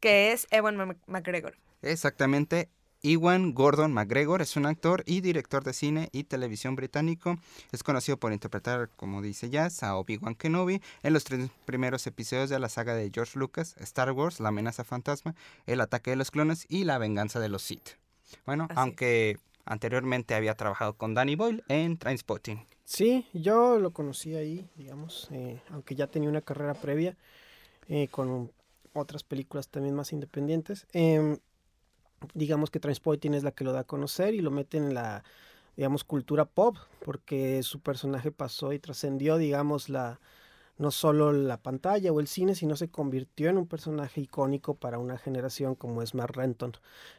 que 0.00 0.32
es 0.32 0.46
Ewan 0.50 0.76
Mc- 0.76 0.98
McGregor. 1.06 1.56
Exactamente. 1.82 2.68
Ewan 3.02 3.52
Gordon 3.52 3.92
McGregor 3.92 4.42
es 4.42 4.56
un 4.56 4.66
actor 4.66 5.04
y 5.06 5.20
director 5.20 5.62
de 5.62 5.72
cine 5.74 6.08
y 6.12 6.24
televisión 6.24 6.74
británico. 6.74 7.38
Es 7.70 7.82
conocido 7.84 8.16
por 8.16 8.32
interpretar, 8.32 8.88
como 8.96 9.22
dice 9.22 9.48
Jazz, 9.50 9.82
a 9.82 9.96
Obi-Wan 9.96 10.34
Kenobi 10.34 10.80
en 11.02 11.12
los 11.12 11.22
tres 11.24 11.50
primeros 11.66 12.06
episodios 12.06 12.50
de 12.50 12.58
la 12.58 12.68
saga 12.68 12.94
de 12.94 13.10
George 13.14 13.38
Lucas, 13.38 13.76
Star 13.78 14.10
Wars, 14.12 14.40
La 14.40 14.48
amenaza 14.48 14.82
fantasma, 14.82 15.34
El 15.66 15.82
ataque 15.82 16.10
de 16.10 16.16
los 16.16 16.30
clones 16.30 16.66
y 16.68 16.84
La 16.84 16.98
venganza 16.98 17.38
de 17.38 17.48
los 17.48 17.62
Sith. 17.62 17.90
Bueno, 18.44 18.64
Así 18.70 18.80
aunque 18.80 19.38
anteriormente 19.66 20.34
había 20.34 20.54
trabajado 20.54 20.94
con 20.96 21.12
Danny 21.12 21.36
Boyle 21.36 21.62
en 21.68 21.98
Trainspotting. 21.98 22.66
Sí, 22.84 23.26
yo 23.34 23.78
lo 23.78 23.92
conocí 23.92 24.34
ahí, 24.36 24.68
digamos, 24.76 25.28
eh, 25.32 25.60
aunque 25.70 25.94
ya 25.94 26.06
tenía 26.06 26.30
una 26.30 26.40
carrera 26.40 26.72
previa 26.74 27.16
eh, 27.88 28.08
con 28.08 28.52
otras 28.94 29.24
películas 29.24 29.68
también 29.68 29.94
más 29.94 30.12
independientes. 30.12 30.86
Em, 30.92 31.38
digamos 32.32 32.70
que 32.70 32.80
Transporting 32.80 33.34
es 33.34 33.42
la 33.42 33.50
que 33.50 33.64
lo 33.64 33.72
da 33.72 33.80
a 33.80 33.84
conocer 33.84 34.34
y 34.34 34.40
lo 34.40 34.50
mete 34.50 34.78
en 34.78 34.94
la, 34.94 35.24
digamos, 35.76 36.04
cultura 36.04 36.44
pop, 36.44 36.76
porque 37.04 37.62
su 37.62 37.80
personaje 37.80 38.30
pasó 38.30 38.72
y 38.72 38.78
trascendió, 38.78 39.36
digamos, 39.36 39.88
la 39.88 40.20
no 40.78 40.90
solo 40.90 41.32
la 41.32 41.56
pantalla 41.62 42.12
o 42.12 42.20
el 42.20 42.26
cine, 42.26 42.54
sino 42.54 42.76
se 42.76 42.90
convirtió 42.90 43.48
en 43.48 43.58
un 43.58 43.66
personaje 43.66 44.20
icónico 44.20 44.74
para 44.74 44.98
una 44.98 45.18
generación 45.18 45.74
como 45.74 46.02
es 46.02 46.14
Mark 46.14 46.36
Renton. 46.36 46.72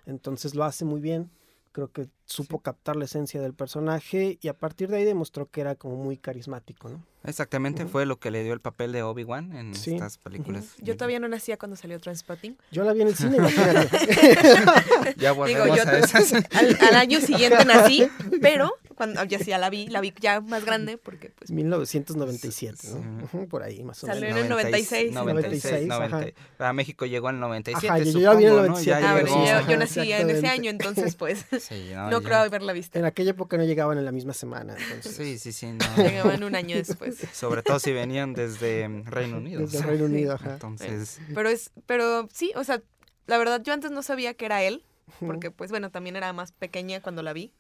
Entonces 0.05 0.55
lo 0.55 0.63
hace 0.63 0.85
muy 0.85 1.01
bien. 1.01 1.31
Creo 1.77 1.91
que 1.91 2.07
supo 2.25 2.57
captar 2.59 2.95
la 2.95 3.05
esencia 3.05 3.39
del 3.39 3.53
personaje 3.53 4.39
y 4.41 4.47
a 4.47 4.55
partir 4.57 4.89
de 4.89 4.97
ahí 4.97 5.05
demostró 5.05 5.45
que 5.45 5.61
era 5.61 5.75
como 5.75 5.95
muy 5.95 6.17
carismático, 6.17 6.89
¿no? 6.89 7.03
Exactamente, 7.23 7.85
fue 7.85 8.07
lo 8.07 8.17
que 8.19 8.31
le 8.31 8.43
dio 8.43 8.53
el 8.53 8.61
papel 8.61 8.91
de 8.93 9.03
Obi-Wan 9.03 9.55
en 9.55 9.75
Sí. 9.75 9.93
estas 9.93 10.17
películas. 10.17 10.73
Yo 10.81 10.95
todavía 10.97 11.19
no 11.19 11.27
nacía 11.27 11.55
cuando 11.59 11.75
salió 11.75 11.99
Transpotting. 11.99 12.57
Yo 12.71 12.83
la 12.83 12.93
vi 12.93 13.03
en 13.03 13.09
el 13.09 13.15
cine. 13.15 13.37
Ya 15.17 15.33
Digo, 15.33 15.45
yo 15.67 15.83
a 15.87 15.97
esas. 15.99 16.33
al, 16.33 16.77
al 16.81 16.95
año 16.95 17.21
siguiente 17.21 17.63
nací, 17.65 18.07
pero 18.41 18.71
cuando 18.97 19.23
ya 19.25 19.37
sí 19.37 19.45
ya 19.45 19.59
la 19.59 19.69
vi, 19.69 19.85
la 19.87 20.01
vi 20.01 20.11
ya 20.19 20.41
más 20.41 20.65
grande 20.65 20.97
porque 20.97 21.29
pues 21.29 21.51
1997, 21.51 22.77
Sí. 22.81 22.87
¿no? 22.95 23.23
Ujú, 23.25 23.47
Por 23.47 23.61
ahí, 23.61 23.83
más 23.83 24.03
o 24.03 24.07
Salió 24.07 24.21
menos. 24.23 24.37
en 24.39 24.43
el 24.45 24.49
96. 24.49 25.13
96, 25.13 25.13
96, 25.13 25.91
ajá. 25.91 26.07
90. 26.09 26.67
A 26.69 26.73
México 26.73 27.05
llegó 27.05 27.29
en 27.29 27.35
el 27.35 27.41
97, 27.41 27.87
Ajá, 27.87 27.99
yo 27.99 28.19
ya 28.19 28.33
vi 28.33 28.45
en 28.45 28.49
el 28.51 28.55
supongo, 28.55 28.77
¿no? 28.79 28.81
Ya 28.81 28.99
97, 28.99 29.05
Ah, 29.05 29.13
bueno, 29.13 29.27
yo, 29.45 29.53
Ajá, 29.55 29.71
yo 29.71 29.77
nací 29.77 30.11
en 30.11 30.29
ese 30.31 30.47
año, 30.47 30.69
entonces 30.71 31.15
pues 31.19 31.45
Sí, 31.59 31.91
no, 31.93 32.09
ya. 32.09 32.19
creo 32.21 32.37
haberla 32.37 32.73
visto. 32.73 32.97
En 32.97 33.05
aquella 33.05 33.31
época 33.31 33.55
no 33.57 33.63
llegaban 33.65 33.97
en 33.99 34.05
la 34.05 34.11
misma 34.11 34.33
semana, 34.33 34.75
entonces. 34.77 35.15
Sí, 35.15 35.37
sí, 35.37 35.51
sí. 35.53 35.67
no. 35.67 35.77
Llegaban 35.97 36.43
un 36.43 36.55
año 36.55 36.75
después. 36.75 37.17
Sobre 37.33 37.61
todo 37.61 37.79
si 37.79 37.91
venían 37.93 38.33
desde 38.33 38.87
mm, 38.89 39.05
Reino 39.05 39.37
Unido. 39.37 39.61
Desde 39.61 39.81
Reino 39.83 40.05
Unido, 40.05 40.33
ajá. 40.33 40.53
Entonces, 40.53 41.19
Pero 41.35 41.49
es, 41.49 41.71
pero 41.85 42.27
sí, 42.33 42.51
o 42.55 42.63
sea, 42.63 42.81
la 43.27 43.37
verdad 43.37 43.61
yo 43.63 43.73
antes 43.73 43.91
no 43.91 44.01
sabía 44.01 44.33
que 44.33 44.45
era 44.45 44.63
él, 44.63 44.83
porque 45.19 45.51
pues 45.51 45.69
bueno, 45.69 45.91
también 45.91 46.15
era 46.15 46.33
más 46.33 46.51
pequeña 46.51 46.99
cuando 47.01 47.21
la 47.21 47.33
vi. 47.33 47.53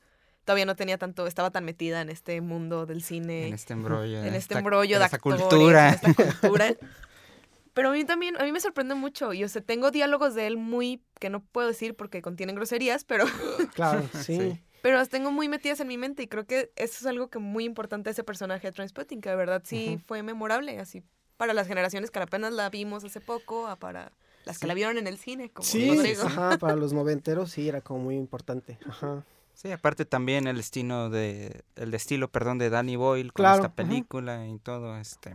Todavía 0.47 0.63
no 0.65 0.77
tenía 0.77 0.97
tanto, 0.97 1.27
estaba 1.27 1.51
tan 1.51 1.65
metida 1.65 1.99
en 1.99 2.07
este 2.07 2.39
mundo 2.39 2.85
del 2.85 3.03
cine, 3.03 3.49
en 3.49 3.53
este 3.53 3.73
embrollo. 3.73 4.23
en 4.23 4.33
este 4.33 4.57
embrollo 4.57 4.97
de 4.97 5.03
esta 5.03 5.17
actores, 5.17 5.41
cultura. 5.41 5.89
en 5.89 5.95
esta 5.95 6.13
cultura. 6.39 6.73
Pero 7.73 7.89
a 7.89 7.91
mí 7.91 8.05
también, 8.05 8.39
a 8.39 8.43
mí 8.45 8.53
me 8.53 8.61
sorprende 8.61 8.95
mucho. 8.95 9.33
Y 9.33 9.43
o 9.43 9.49
sea, 9.49 9.61
tengo 9.61 9.91
diálogos 9.91 10.35
de 10.35 10.47
él 10.47 10.55
muy, 10.55 11.03
que 11.19 11.29
no 11.29 11.41
puedo 11.41 11.67
decir 11.67 11.97
porque 11.97 12.21
contienen 12.21 12.55
groserías, 12.55 13.03
pero, 13.03 13.25
Claro, 13.75 14.07
sí. 14.13 14.37
Sí. 14.37 14.61
pero 14.81 14.95
las 14.95 15.09
tengo 15.09 15.33
muy 15.33 15.49
metidas 15.49 15.81
en 15.81 15.89
mi 15.89 15.97
mente. 15.97 16.23
Y 16.23 16.27
creo 16.27 16.45
que 16.45 16.71
eso 16.77 16.95
es 17.01 17.05
algo 17.05 17.27
que 17.29 17.39
muy 17.39 17.65
importante 17.65 18.07
de 18.07 18.11
ese 18.13 18.23
personaje 18.23 18.67
de 18.67 18.71
Transpotting, 18.71 19.19
que 19.19 19.29
de 19.29 19.35
verdad 19.35 19.63
sí 19.65 19.99
fue 20.07 20.23
memorable, 20.23 20.79
así 20.79 21.03
para 21.35 21.53
las 21.53 21.67
generaciones 21.67 22.09
que 22.09 22.19
apenas 22.19 22.53
la 22.53 22.69
vimos 22.69 23.03
hace 23.03 23.19
poco, 23.19 23.67
a 23.67 23.75
para 23.75 24.13
las 24.45 24.59
que 24.59 24.65
la 24.67 24.73
vieron 24.73 24.97
en 24.97 25.07
el 25.07 25.17
cine, 25.17 25.49
como 25.51 25.67
Sí, 25.67 25.93
Rodrigo. 25.93 26.23
ajá, 26.23 26.57
para 26.57 26.77
los 26.77 26.93
noventeros 26.93 27.51
sí 27.51 27.67
era 27.67 27.81
como 27.81 27.99
muy 27.99 28.15
importante. 28.15 28.79
Ajá. 28.87 29.25
Sí, 29.57 29.71
aparte 29.71 30.05
también 30.05 30.45
el 30.45 30.59
estilo 30.59 31.09
de 31.09 31.63
el 31.75 31.91
estilo, 31.95 32.27
perdón, 32.27 32.59
de 32.59 32.69
Danny 32.69 32.95
Boyle 32.95 33.33
con 33.33 33.41
Claro, 33.41 33.63
esta 33.63 33.73
película 33.73 34.45
y 34.45 34.59
todo 34.59 34.97
este 34.97 35.33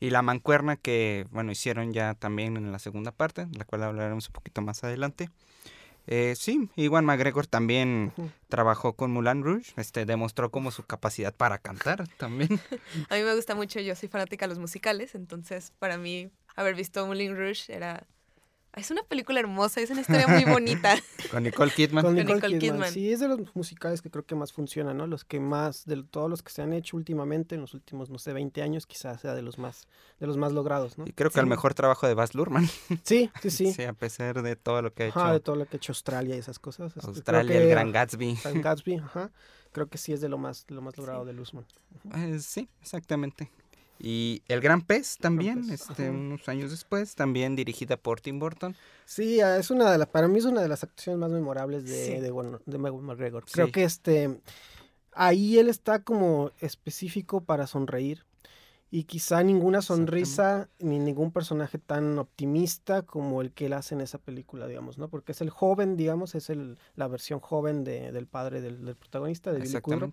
y 0.00 0.10
la 0.10 0.22
mancuerna 0.22 0.74
que 0.74 1.24
bueno 1.30 1.52
hicieron 1.52 1.92
ya 1.92 2.14
también 2.14 2.56
en 2.56 2.72
la 2.72 2.80
segunda 2.80 3.12
parte, 3.12 3.46
de 3.46 3.56
la 3.56 3.64
cual 3.64 3.84
hablaremos 3.84 4.26
un 4.26 4.32
poquito 4.32 4.60
más 4.60 4.82
adelante. 4.82 5.30
Eh, 6.08 6.34
sí, 6.36 6.68
Iwan 6.74 7.04
McGregor 7.04 7.46
también 7.46 8.12
trabajó 8.48 8.94
con 8.94 9.12
Moulin 9.12 9.44
Rouge, 9.44 9.72
este 9.76 10.04
demostró 10.04 10.50
como 10.50 10.72
su 10.72 10.82
capacidad 10.82 11.32
para 11.32 11.58
cantar 11.58 12.08
también. 12.16 12.48
A 13.08 13.14
mí 13.14 13.22
me 13.22 13.36
gusta 13.36 13.54
mucho, 13.54 13.78
yo 13.78 13.94
soy 13.94 14.08
fanática 14.08 14.46
de 14.46 14.48
los 14.48 14.58
musicales, 14.58 15.14
entonces 15.14 15.72
para 15.78 15.96
mí 15.96 16.32
haber 16.56 16.74
visto 16.74 17.06
Moulin 17.06 17.36
Rouge 17.36 17.72
era... 17.72 18.04
Es 18.76 18.90
una 18.92 19.02
película 19.02 19.40
hermosa, 19.40 19.80
es 19.80 19.90
una 19.90 20.02
historia 20.02 20.28
muy 20.28 20.44
bonita. 20.44 20.94
con 21.30 21.42
Nicole 21.42 21.72
Kidman. 21.72 22.04
Con 22.04 22.14
Con 22.14 22.24
Nicole, 22.24 22.34
Nicole 22.36 22.58
Kidman. 22.58 22.76
Kidman. 22.78 22.92
Sí, 22.92 23.12
es 23.12 23.18
de 23.18 23.26
los 23.26 23.40
musicales 23.56 24.00
que 24.00 24.10
creo 24.10 24.24
que 24.24 24.36
más 24.36 24.52
funcionan, 24.52 24.96
¿no? 24.96 25.08
Los 25.08 25.24
que 25.24 25.40
más, 25.40 25.86
de 25.86 26.04
todos 26.04 26.30
los 26.30 26.42
que 26.42 26.52
se 26.52 26.62
han 26.62 26.72
hecho 26.72 26.96
últimamente, 26.96 27.56
en 27.56 27.62
los 27.62 27.74
últimos, 27.74 28.10
no 28.10 28.18
sé, 28.18 28.32
20 28.32 28.62
años, 28.62 28.86
quizás 28.86 29.20
sea 29.20 29.34
de 29.34 29.42
los 29.42 29.58
más, 29.58 29.88
de 30.20 30.26
los 30.28 30.36
más 30.36 30.52
logrados, 30.52 30.98
¿no? 30.98 31.04
Y 31.04 31.12
creo 31.12 31.30
que 31.30 31.40
el 31.40 31.46
mejor 31.46 31.74
trabajo 31.74 32.06
de 32.06 32.14
Baz 32.14 32.34
Luhrmann. 32.34 32.68
Sí, 33.02 33.30
sí, 33.42 33.50
sí. 33.50 33.72
Sí, 33.80 33.82
a 33.84 33.92
pesar 33.92 34.42
de 34.42 34.56
todo 34.56 34.82
lo 34.82 34.92
que 34.92 35.04
ha 35.04 35.06
hecho 35.06 35.18
Ajá, 35.18 35.32
de 35.32 35.40
todo 35.40 35.56
lo 35.56 35.66
que 35.66 35.76
ha 35.76 35.78
hecho 35.78 35.92
Australia 35.92 36.36
y 36.36 36.38
esas 36.38 36.58
cosas. 36.58 36.96
este, 36.96 37.06
Australia, 37.06 37.52
que 37.52 37.62
el 37.64 37.70
Gran 37.70 37.90
Gatsby. 37.90 38.38
Gran 38.42 38.60
Gatsby, 38.62 38.96
ajá. 38.96 39.30
Creo 39.72 39.88
que 39.88 39.98
sí 39.98 40.12
es 40.12 40.20
de 40.20 40.28
lo 40.28 40.38
más, 40.38 40.66
de 40.66 40.74
lo 40.74 40.82
más 40.82 40.96
logrado 40.96 41.24
de 41.24 41.32
Luzman. 41.32 41.64
Eh, 42.14 42.38
sí, 42.40 42.68
exactamente. 42.80 43.50
Y 44.02 44.42
El 44.48 44.60
Gran 44.62 44.80
Pez 44.80 45.18
también, 45.18 45.66
Pez, 45.68 45.82
este, 45.82 46.04
ajá. 46.04 46.10
unos 46.12 46.48
años 46.48 46.70
después, 46.70 47.14
también 47.14 47.54
dirigida 47.54 47.98
por 47.98 48.20
Tim 48.22 48.38
Burton. 48.38 48.74
Sí, 49.04 49.40
ah, 49.42 49.58
es 49.58 49.70
una 49.70 49.92
de 49.92 49.98
las, 49.98 50.08
para 50.08 50.26
mí 50.26 50.38
es 50.38 50.46
una 50.46 50.62
de 50.62 50.68
las 50.68 50.82
actuaciones 50.82 51.18
más 51.20 51.30
memorables 51.30 51.84
de, 51.84 52.06
Sí. 52.06 52.20
de, 52.20 52.30
bueno, 52.30 52.60
de 52.64 52.78
McGregor. 52.78 53.44
Creo 53.52 53.66
Sí. 53.66 53.72
que 53.72 53.84
este, 53.84 54.40
ahí 55.12 55.58
él 55.58 55.68
está 55.68 56.02
como 56.02 56.50
específico 56.60 57.42
para 57.42 57.66
sonreír. 57.66 58.24
Y 58.92 59.04
quizá 59.04 59.44
ninguna 59.44 59.82
sonrisa 59.82 60.68
ni 60.80 60.98
ningún 60.98 61.30
personaje 61.30 61.78
tan 61.78 62.18
optimista 62.18 63.02
como 63.02 63.40
el 63.40 63.52
que 63.52 63.66
él 63.66 63.72
hace 63.74 63.94
en 63.94 64.00
esa 64.00 64.18
película, 64.18 64.66
digamos, 64.66 64.98
¿no? 64.98 65.06
Porque 65.08 65.30
es 65.30 65.40
el 65.40 65.50
joven, 65.50 65.96
digamos, 65.96 66.34
es 66.34 66.50
el, 66.50 66.76
la 66.96 67.06
versión 67.06 67.38
joven 67.38 67.84
de- 67.84 68.10
del 68.10 68.26
padre 68.26 68.60
del, 68.60 68.84
del 68.84 68.96
protagonista, 68.96 69.52
de 69.52 69.60
Billy 69.60 69.80
Kudrow. 69.80 70.10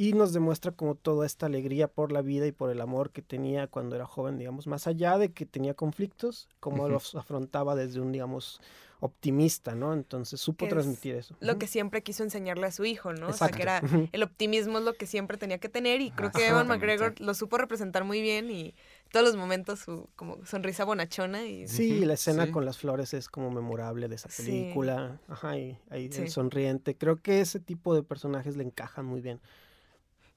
Y 0.00 0.14
nos 0.14 0.32
demuestra 0.32 0.72
como 0.72 0.94
toda 0.94 1.26
esta 1.26 1.44
alegría 1.44 1.86
por 1.86 2.10
la 2.10 2.22
vida 2.22 2.46
y 2.46 2.52
por 2.52 2.70
el 2.70 2.80
amor 2.80 3.10
que 3.10 3.20
tenía 3.20 3.66
cuando 3.66 3.96
era 3.96 4.06
joven, 4.06 4.38
digamos, 4.38 4.66
más 4.66 4.86
allá 4.86 5.18
de 5.18 5.30
que 5.32 5.44
tenía 5.44 5.74
conflictos, 5.74 6.48
cómo 6.58 6.84
Ujú. 6.84 6.92
los 6.92 7.14
afrontaba 7.14 7.74
desde 7.74 8.00
un, 8.00 8.10
digamos, 8.10 8.62
optimista, 9.00 9.74
¿no? 9.74 9.92
Entonces 9.92 10.40
supo 10.40 10.64
es 10.64 10.70
transmitir 10.70 11.16
eso. 11.16 11.36
Lo 11.40 11.58
que 11.58 11.66
siempre 11.66 12.02
quiso 12.02 12.22
enseñarle 12.22 12.66
a 12.66 12.72
su 12.72 12.86
hijo, 12.86 13.12
¿no? 13.12 13.28
O 13.28 13.32
sea, 13.34 13.48
que 13.48 13.60
era 13.60 13.82
el 14.12 14.22
optimismo 14.22 14.78
es 14.78 14.84
lo 14.84 14.94
que 14.94 15.06
siempre 15.06 15.36
tenía 15.36 15.58
que 15.58 15.68
tener 15.68 16.00
y 16.00 16.12
creo 16.12 16.30
que. 16.30 16.48
Evan. 16.48 16.66
McGregor 16.66 17.20
lo 17.20 17.34
supo 17.34 17.58
representar 17.58 18.04
muy 18.04 18.22
bien 18.22 18.50
y 18.50 18.74
todos 19.12 19.26
los 19.26 19.36
momentos 19.36 19.80
su 19.80 20.08
como 20.16 20.38
sonrisa 20.46 20.86
bonachona 20.86 21.44
y 21.44 21.68
Sí, 21.68 22.06
la 22.06 22.14
escena 22.14 22.46
sí. 22.46 22.52
con 22.52 22.64
las 22.64 22.78
flores 22.78 23.12
es 23.12 23.28
como 23.28 23.50
memorable 23.50 24.08
de 24.08 24.14
esa 24.14 24.30
Sí. 24.30 24.44
película. 24.44 25.20
Ajá, 25.28 25.58
y 25.58 25.76
ahí 25.90 26.10
Sí. 26.10 26.22
el 26.22 26.30
sonriente. 26.30 26.96
Creo 26.96 27.20
que 27.20 27.42
ese 27.42 27.60
tipo 27.60 27.94
de 27.94 28.02
personajes 28.02 28.56
le 28.56 28.64
encajan 28.64 29.04
muy 29.04 29.20
bien. 29.20 29.40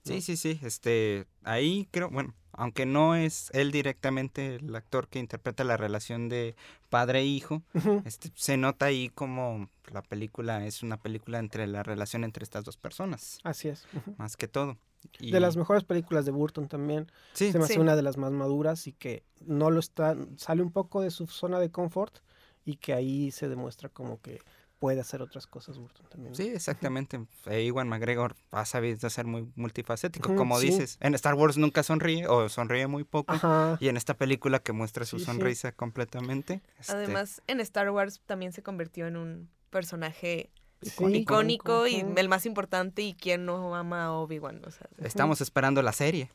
Sí, 0.04 0.22
sí, 0.22 0.38
sí. 0.38 0.60
Este, 0.64 1.26
ahí 1.44 1.88
creo, 1.92 2.10
bueno, 2.10 2.34
aunque 2.52 2.86
no 2.86 3.16
es 3.16 3.50
él 3.54 3.72
directamente 3.72 4.56
el 4.56 4.76
actor 4.76 5.08
que 5.08 5.20
interpreta 5.20 5.64
la 5.64 5.78
relación 5.78 6.30
de 6.30 6.56
padre 6.90 7.20
e 7.22 7.26
hijo, 7.26 7.64
este, 8.06 8.30
se 8.36 8.58
nota 8.58 8.86
ahí 8.88 9.10
como 9.10 9.70
la 9.92 10.02
película 10.02 10.66
es 10.66 10.84
una 10.84 10.98
película 10.98 11.40
entre 11.40 11.68
la 11.68 11.84
relación 11.84 12.24
entre 12.24 12.44
estas 12.44 12.64
dos 12.66 12.78
personas, 12.78 13.40
Así 13.44 13.70
es. 13.70 13.86
más 14.18 14.38
que 14.38 14.48
todo. 14.48 14.78
Y- 15.20 15.32
De 15.32 15.40
las 15.40 15.58
mejores 15.58 15.84
películas 15.84 16.26
de 16.26 16.32
Burton 16.32 16.68
también. 16.70 17.12
Sí, 17.34 17.52
Se 17.52 17.58
me 17.58 17.66
hace 17.66 17.74
Sí. 17.74 17.80
una 17.80 17.96
de 17.96 18.02
las 18.04 18.18
más 18.18 18.32
maduras 18.32 18.88
y 18.88 18.94
que 18.94 19.24
no 19.46 19.70
lo 19.70 19.80
está, 19.80 20.16
sale 20.38 20.62
un 20.62 20.72
poco 20.72 21.02
de 21.02 21.12
su 21.12 21.28
zona 21.28 21.60
de 21.60 21.72
confort 21.72 22.20
y 22.66 22.78
que 22.78 22.94
ahí 22.94 23.32
se 23.32 23.50
demuestra 23.50 23.90
como 23.90 24.22
que 24.22 24.40
puede 24.84 25.00
hacer 25.00 25.22
otras 25.22 25.48
cosas 25.48 25.78
Burton 25.78 26.06
también. 26.10 26.36
Sí, 26.36 26.50
exactamente. 26.50 27.18
E 27.46 27.62
Iwan 27.64 27.88
McGregor 27.88 28.36
ha 28.52 28.66
sabido 28.66 29.10
ser 29.10 29.26
muy 29.26 29.50
multifacético. 29.56 30.36
Como 30.36 30.60
sí. 30.60 30.66
dices, 30.66 30.98
en 31.00 31.16
Star 31.16 31.36
Wars 31.36 31.56
nunca 31.58 31.84
sonríe 31.84 32.28
o 32.28 32.50
sonríe 32.50 32.88
muy 32.88 33.06
poco. 33.06 33.32
Ajá. 33.32 33.78
Y 33.80 33.88
en 33.88 33.96
esta 33.96 34.14
película 34.18 34.60
que 34.60 34.74
muestra 34.74 35.06
su 35.06 35.20
Sí, 35.20 35.24
sí. 35.24 35.32
sonrisa 35.32 35.72
completamente. 35.72 36.62
este, 36.82 36.92
además 36.92 37.42
en 37.48 37.62
Star 37.62 37.90
Wars 37.92 38.22
también 38.26 38.52
se 38.52 38.62
convirtió 38.62 39.08
en 39.08 39.16
un 39.16 39.50
personaje 39.70 40.52
Sí, 40.82 41.06
icónico 41.16 41.88
y 41.88 42.04
el 42.18 42.28
más 42.28 42.46
importante 42.46 43.04
y 43.04 43.14
quien 43.14 43.46
no 43.46 43.74
ama 43.78 44.04
a 44.04 44.12
Obi-Wan, 44.12 44.62
o 44.68 44.70
sea, 44.70 44.90
estamos 44.98 45.40
esperando 45.40 45.82
la 45.82 45.94
serie. 45.94 46.30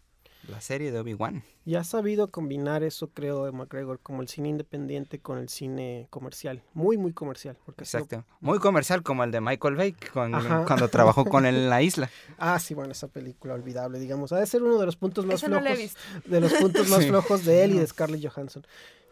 La 0.49 0.61
serie 0.63 0.91
de 0.91 0.99
Obi-Wan. 0.99 1.43
Y 1.67 1.75
ha 1.75 1.85
sabido 1.85 2.31
combinar 2.31 2.83
eso, 2.83 3.09
creo, 3.09 3.45
de 3.45 3.53
McGregor, 3.53 4.01
como 4.01 4.23
el 4.23 4.29
cine 4.29 4.49
independiente 4.49 5.19
con 5.21 5.37
el 5.39 5.49
cine 5.51 6.07
comercial. 6.09 6.63
Muy, 6.73 6.97
muy 6.97 7.13
comercial. 7.13 7.57
Porque 7.67 7.85
sido- 7.85 8.05
Exacto. 8.05 8.27
Muy 8.41 8.59
comercial 8.59 9.03
como 9.03 9.25
el 9.25 9.31
de 9.31 9.43
Michael 9.43 9.77
Bay 9.77 9.93
con- 9.93 10.35
Ajá. 10.35 10.65
cuando 10.67 10.89
trabajó 10.89 11.27
con 11.27 11.45
él 11.45 11.55
en 11.57 11.69
la 11.71 11.83
isla. 11.83 12.11
Ah, 12.39 12.59
sí, 12.59 12.73
bueno, 12.75 12.93
esa 12.93 13.09
película 13.09 13.53
olvidable, 13.55 13.99
digamos. 13.99 14.33
Ha 14.33 14.39
de 14.39 14.47
ser 14.47 14.63
uno 14.63 14.79
de 14.79 14.87
los 14.87 14.97
puntos 14.97 15.27
más 15.27 15.43
flojos. 15.43 15.95
de 16.25 16.41
los 16.41 16.53
puntos 16.55 16.89
más 16.89 17.01
Sí. 17.03 17.09
flojos 17.09 17.45
de 17.45 17.65
él 17.65 17.75
y 17.75 17.79
de 17.79 17.87
Scarlett 17.87 18.27
Johansson. 18.27 18.65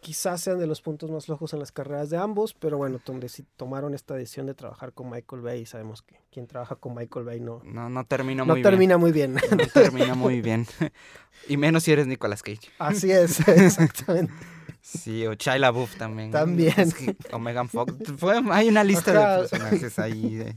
Quizás 0.07 0.41
sean 0.41 0.61
de 0.61 0.69
los 0.69 0.83
puntos 0.83 1.11
más 1.11 1.27
flojos 1.27 1.53
en 1.53 1.59
las 1.59 1.73
carreras 1.73 2.11
de 2.11 2.17
ambos, 2.17 2.55
pero 2.55 2.77
bueno, 2.79 3.01
donde 3.05 3.29
sí 3.29 3.45
tomaron 3.57 3.93
esta 3.93 4.15
decisión 4.15 4.47
de 4.47 4.55
trabajar 4.55 4.93
con 4.93 5.11
Michael 5.11 5.43
Bay, 5.43 5.63
y 5.63 5.67
sabemos 5.67 6.03
que 6.03 6.15
quien 6.31 6.47
trabaja 6.47 6.77
con 6.77 6.95
Michael 6.95 7.25
Bay 7.25 7.41
no, 7.41 7.61
No, 7.65 7.89
no 7.91 8.05
termina 8.07 8.45
no 8.45 8.53
muy 8.55 8.63
termina 8.63 8.99
muy 8.99 9.11
bien. 9.11 9.35
bien. 9.35 9.59
No 9.59 9.67
termina 9.67 10.15
muy 10.15 10.41
bien. 10.41 10.65
Y 11.49 11.57
menos 11.57 11.83
si 11.83 11.91
eres 11.93 12.07
Nicolas 12.07 12.43
Cage. 12.45 12.71
Así 12.79 13.11
es, 13.11 13.41
exactamente. 13.49 14.33
Sí, 14.81 15.27
o 15.27 15.35
Shia 15.35 15.59
LaBeouf 15.59 15.97
también. 15.97 16.31
También. 16.31 16.73
Es 16.79 16.95
que- 16.95 17.17
o 17.33 17.39
Megan 17.41 17.69
Fox. 17.69 17.93
Fue- 18.17 18.41
hay 18.53 18.69
una 18.69 18.85
lista 18.85 19.11
Ajá. 19.11 19.43
de 19.43 19.49
personajes 19.49 19.99
ahí. 19.99 20.37
de- 20.37 20.57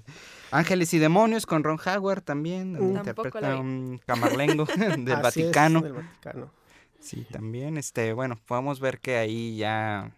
Ángeles 0.52 0.94
y 0.94 1.00
Demonios 1.00 1.46
con 1.48 1.64
Ron 1.64 1.80
Howard 1.84 2.22
también. 2.22 2.74
donde 2.74 2.94
Mm. 2.94 2.98
Interpreta 2.98 3.56
un 3.58 4.00
camarlengo 4.06 4.66
del 4.78 5.12
Así 5.12 5.42
es, 5.42 5.48
Vaticano. 5.48 5.82
del 5.82 5.94
Vaticano. 5.94 6.52
Sí, 7.00 7.26
también, 7.32 7.78
este, 7.78 8.14
bueno, 8.14 8.40
podemos 8.46 8.80
ver 8.80 9.00
que 9.00 9.18
ahí 9.18 9.58
ya 9.58 10.12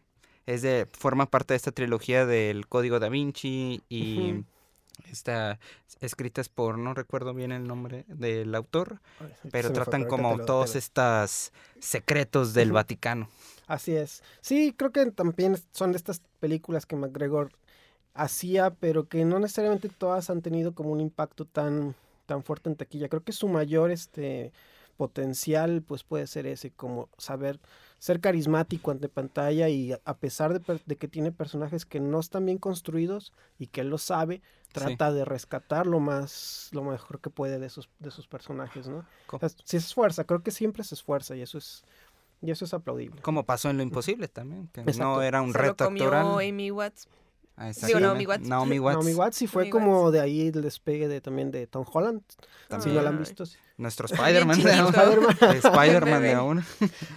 es 0.46 0.62
de, 0.62 0.88
forma 0.92 1.26
parte 1.28 1.54
de 1.54 1.58
esta 1.58 1.72
trilogía 1.72 2.26
del 2.26 2.68
Código 2.68 3.00
da 3.00 3.10
Vinci 3.10 3.82
y 3.90 4.44
está 5.10 5.60
escritas 6.02 6.50
por, 6.50 6.78
no 6.78 6.94
recuerdo 6.94 7.34
bien 7.34 7.52
el 7.52 7.68
nombre 7.68 8.06
del 8.08 8.54
autor, 8.56 9.00
pero 9.52 9.70
se 9.70 9.74
tratan 9.74 10.06
como 10.06 10.38
lo- 10.38 10.46
todos 10.46 10.76
estos 10.76 11.52
secretos 11.80 12.54
del. 12.54 12.72
Vaticano. 12.72 13.30
Así 13.68 13.96
es. 13.96 14.22
Sí, 14.42 14.74
creo 14.76 14.92
que 14.92 15.12
también 15.12 15.58
son 15.72 15.96
estas 15.96 16.22
películas 16.40 16.86
que 16.86 16.96
McGregor 16.96 17.52
hacía, 18.14 18.72
pero 18.72 19.08
que 19.08 19.24
no 19.24 19.40
necesariamente 19.40 19.88
todas 19.90 20.30
han 20.30 20.42
tenido 20.42 20.74
como 20.74 20.92
un 20.92 21.00
impacto 21.00 21.46
tan, 21.46 21.96
tan 22.26 22.44
fuerte 22.44 22.70
en 22.70 22.76
taquilla. 22.76 23.08
Creo 23.08 23.24
que 23.24 23.32
su 23.32 23.48
mayor 23.48 23.92
este 23.92 24.52
potencial 25.06 25.82
pues 25.82 26.04
puede 26.04 26.28
ser 26.28 26.46
ese, 26.46 26.70
como 26.72 27.10
saber 27.18 27.60
ser 27.98 28.20
carismático 28.20 28.92
ante 28.92 29.10
pantalla 29.10 29.68
y 29.70 29.94
a- 29.94 30.14
pesar 30.16 30.54
de, 30.54 30.60
per- 30.60 30.84
de 30.86 30.96
que 30.96 31.08
tiene 31.08 31.32
personajes 31.32 31.86
que 31.86 32.00
no 32.00 32.20
están 32.20 32.46
bien 32.46 32.60
construidos 32.60 33.34
y 33.58 33.66
que 33.68 33.82
él 33.82 33.90
lo 33.90 33.98
sabe, 33.98 34.42
trata 34.72 35.12
de 35.12 35.26
rescatar 35.26 35.88
lo 35.88 36.00
más, 36.00 36.70
lo 36.72 36.84
mejor 36.84 37.20
que 37.20 37.30
puede 37.32 37.58
de 37.60 37.70
sus, 37.70 37.90
de 38.00 38.12
sus 38.12 38.28
personajes, 38.28 38.88
¿no? 38.88 39.06
O 39.32 39.40
sea, 39.40 39.50
sí 39.50 39.56
se 39.66 39.78
esfuerza, 39.78 40.24
creo 40.24 40.44
que 40.44 40.52
siempre 40.52 40.84
se 40.84 40.94
esfuerza 40.96 41.36
y 41.36 41.42
eso 41.42 41.58
es, 41.58 41.84
y 42.44 42.52
eso 42.52 42.66
es 42.66 42.74
aplaudible. 42.76 43.22
Como 43.22 43.44
pasó 43.44 43.70
en 43.72 43.78
Lo 43.78 43.84
Imposible 43.84 44.28
también, 44.28 44.68
que 44.72 44.84
no 44.84 45.22
era 45.24 45.42
un 45.42 45.52
Se 45.52 45.58
lo 45.58 45.64
reto 45.64 45.86
comió 45.86 46.04
actoral. 46.06 46.48
Amy 46.48 46.70
Watts. 46.72 47.08
Ah, 47.58 47.66
Digo, 47.66 47.70
exactamente. 47.70 48.08
Naomi 48.08 48.26
Watts. 48.26 48.48
Naomi 48.48 48.80
Watts, 48.80 48.96
Naomi 48.98 49.14
Watts 49.14 49.38
sí 49.38 49.46
fue 49.46 49.64
Naomi 49.64 49.72
como 49.72 50.02
Watts. 50.04 50.14
de 50.14 50.20
ahí 50.22 50.48
el 50.48 50.62
despegue 50.62 51.08
de 51.08 51.22
también 51.22 51.52
de 51.52 51.68
Tom 51.68 51.86
Holland. 51.92 52.22
Si 52.82 52.90
no 52.90 53.02
la 53.02 53.10
han 53.10 53.20
visto. 53.20 53.46
sí. 53.46 53.58
Nuestro 53.82 54.06
Spider-Man 54.12 54.62
de. 54.64 55.58
Spider-Man. 55.58 56.22
De 56.22 56.34
ahora. 56.34 56.64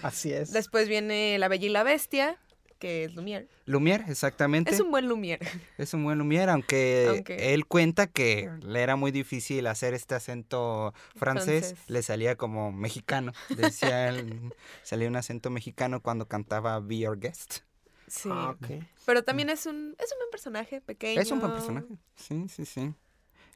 Así 0.02 0.32
es. 0.32 0.52
Después 0.52 0.88
viene 0.88 1.38
La 1.38 1.48
Bella 1.48 1.66
y 1.66 1.70
la 1.70 1.82
Bestia, 1.84 2.38
que 2.78 3.04
es 3.04 3.14
Lumière. 3.14 3.46
Lumière, 3.66 4.04
exactamente. 4.08 4.70
Es 4.72 4.80
un 4.80 4.90
buen 4.90 5.06
Lumière. 5.08 5.46
Es 5.78 5.94
un 5.94 6.04
buen 6.04 6.18
Lumière, 6.18 6.50
aunque, 6.50 7.06
Aunque- 7.08 7.54
él 7.54 7.66
cuenta 7.66 8.06
que 8.08 8.50
le 8.62 8.80
era 8.82 8.96
muy 8.96 9.10
difícil 9.10 9.66
hacer 9.66 9.94
este 9.94 10.14
acento 10.14 10.92
francés, 11.16 11.68
Francés. 11.68 11.88
le 11.88 12.02
salía 12.02 12.36
como 12.36 12.72
mexicano. 12.72 13.32
Decía 13.50 14.08
él, 14.08 14.52
salía 14.82 15.08
un 15.08 15.16
acento 15.16 15.50
mexicano 15.50 16.00
cuando 16.02 16.26
cantaba 16.26 16.80
Be 16.80 16.98
Your 16.98 17.18
Guest. 17.18 17.58
Sí. 18.06 18.28
Ah. 18.30 18.54
Pero 19.06 19.24
también 19.24 19.48
es 19.48 19.64
un, 19.66 19.96
es 19.98 20.12
un 20.12 20.18
buen 20.18 20.30
personaje, 20.30 20.80
pequeño. 20.82 21.20
Es 21.20 21.30
un 21.30 21.40
buen 21.40 21.52
personaje, 21.52 21.88
sí, 22.16 22.46
sí, 22.48 22.66
sí. 22.66 22.92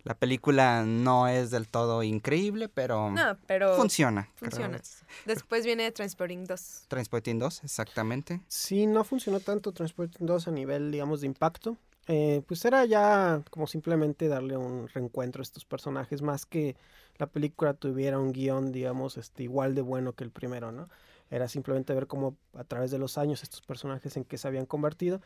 La 0.04 0.14
película 0.14 0.84
no 0.84 1.28
es 1.28 1.50
del 1.50 1.68
todo 1.68 2.02
increíble, 2.02 2.68
pero 2.68 3.10
No, 3.10 3.36
pero 3.46 3.76
funciona. 3.76 4.28
creo. 4.36 4.50
funciona. 4.50 4.80
después 5.26 5.64
viene 5.64 5.90
Transporting 5.92 6.44
2. 6.44 6.84
Transporting 6.88 7.38
2, 7.38 7.64
exactamente. 7.64 8.40
Sí, 8.48 8.86
no 8.86 9.04
funcionó 9.04 9.40
tanto 9.40 9.72
Transporting 9.72 10.24
2 10.26 10.48
a 10.48 10.50
nivel, 10.50 10.90
digamos, 10.90 11.20
de 11.20 11.26
impacto. 11.26 11.76
Eh, 12.06 12.42
pues 12.46 12.64
era 12.64 12.86
ya 12.86 13.42
como 13.50 13.66
simplemente 13.66 14.28
darle 14.28 14.56
un 14.56 14.88
reencuentro 14.88 15.40
a 15.40 15.44
estos 15.44 15.66
personajes, 15.66 16.22
más 16.22 16.46
que 16.46 16.74
la 17.18 17.26
película 17.26 17.74
tuviera 17.74 18.18
un 18.18 18.32
guion, 18.32 18.72
digamos, 18.72 19.18
este, 19.18 19.42
igual 19.42 19.74
de 19.74 19.82
bueno 19.82 20.14
que 20.14 20.24
el 20.24 20.30
primero, 20.30 20.72
¿no? 20.72 20.88
Era 21.30 21.48
simplemente 21.48 21.92
ver 21.92 22.06
cómo 22.06 22.36
a 22.54 22.64
través 22.64 22.90
de 22.90 22.98
los 22.98 23.18
años 23.18 23.42
estos 23.42 23.60
personajes 23.60 24.16
en 24.16 24.24
qué 24.24 24.38
se 24.38 24.48
habían 24.48 24.64
convertido. 24.64 25.20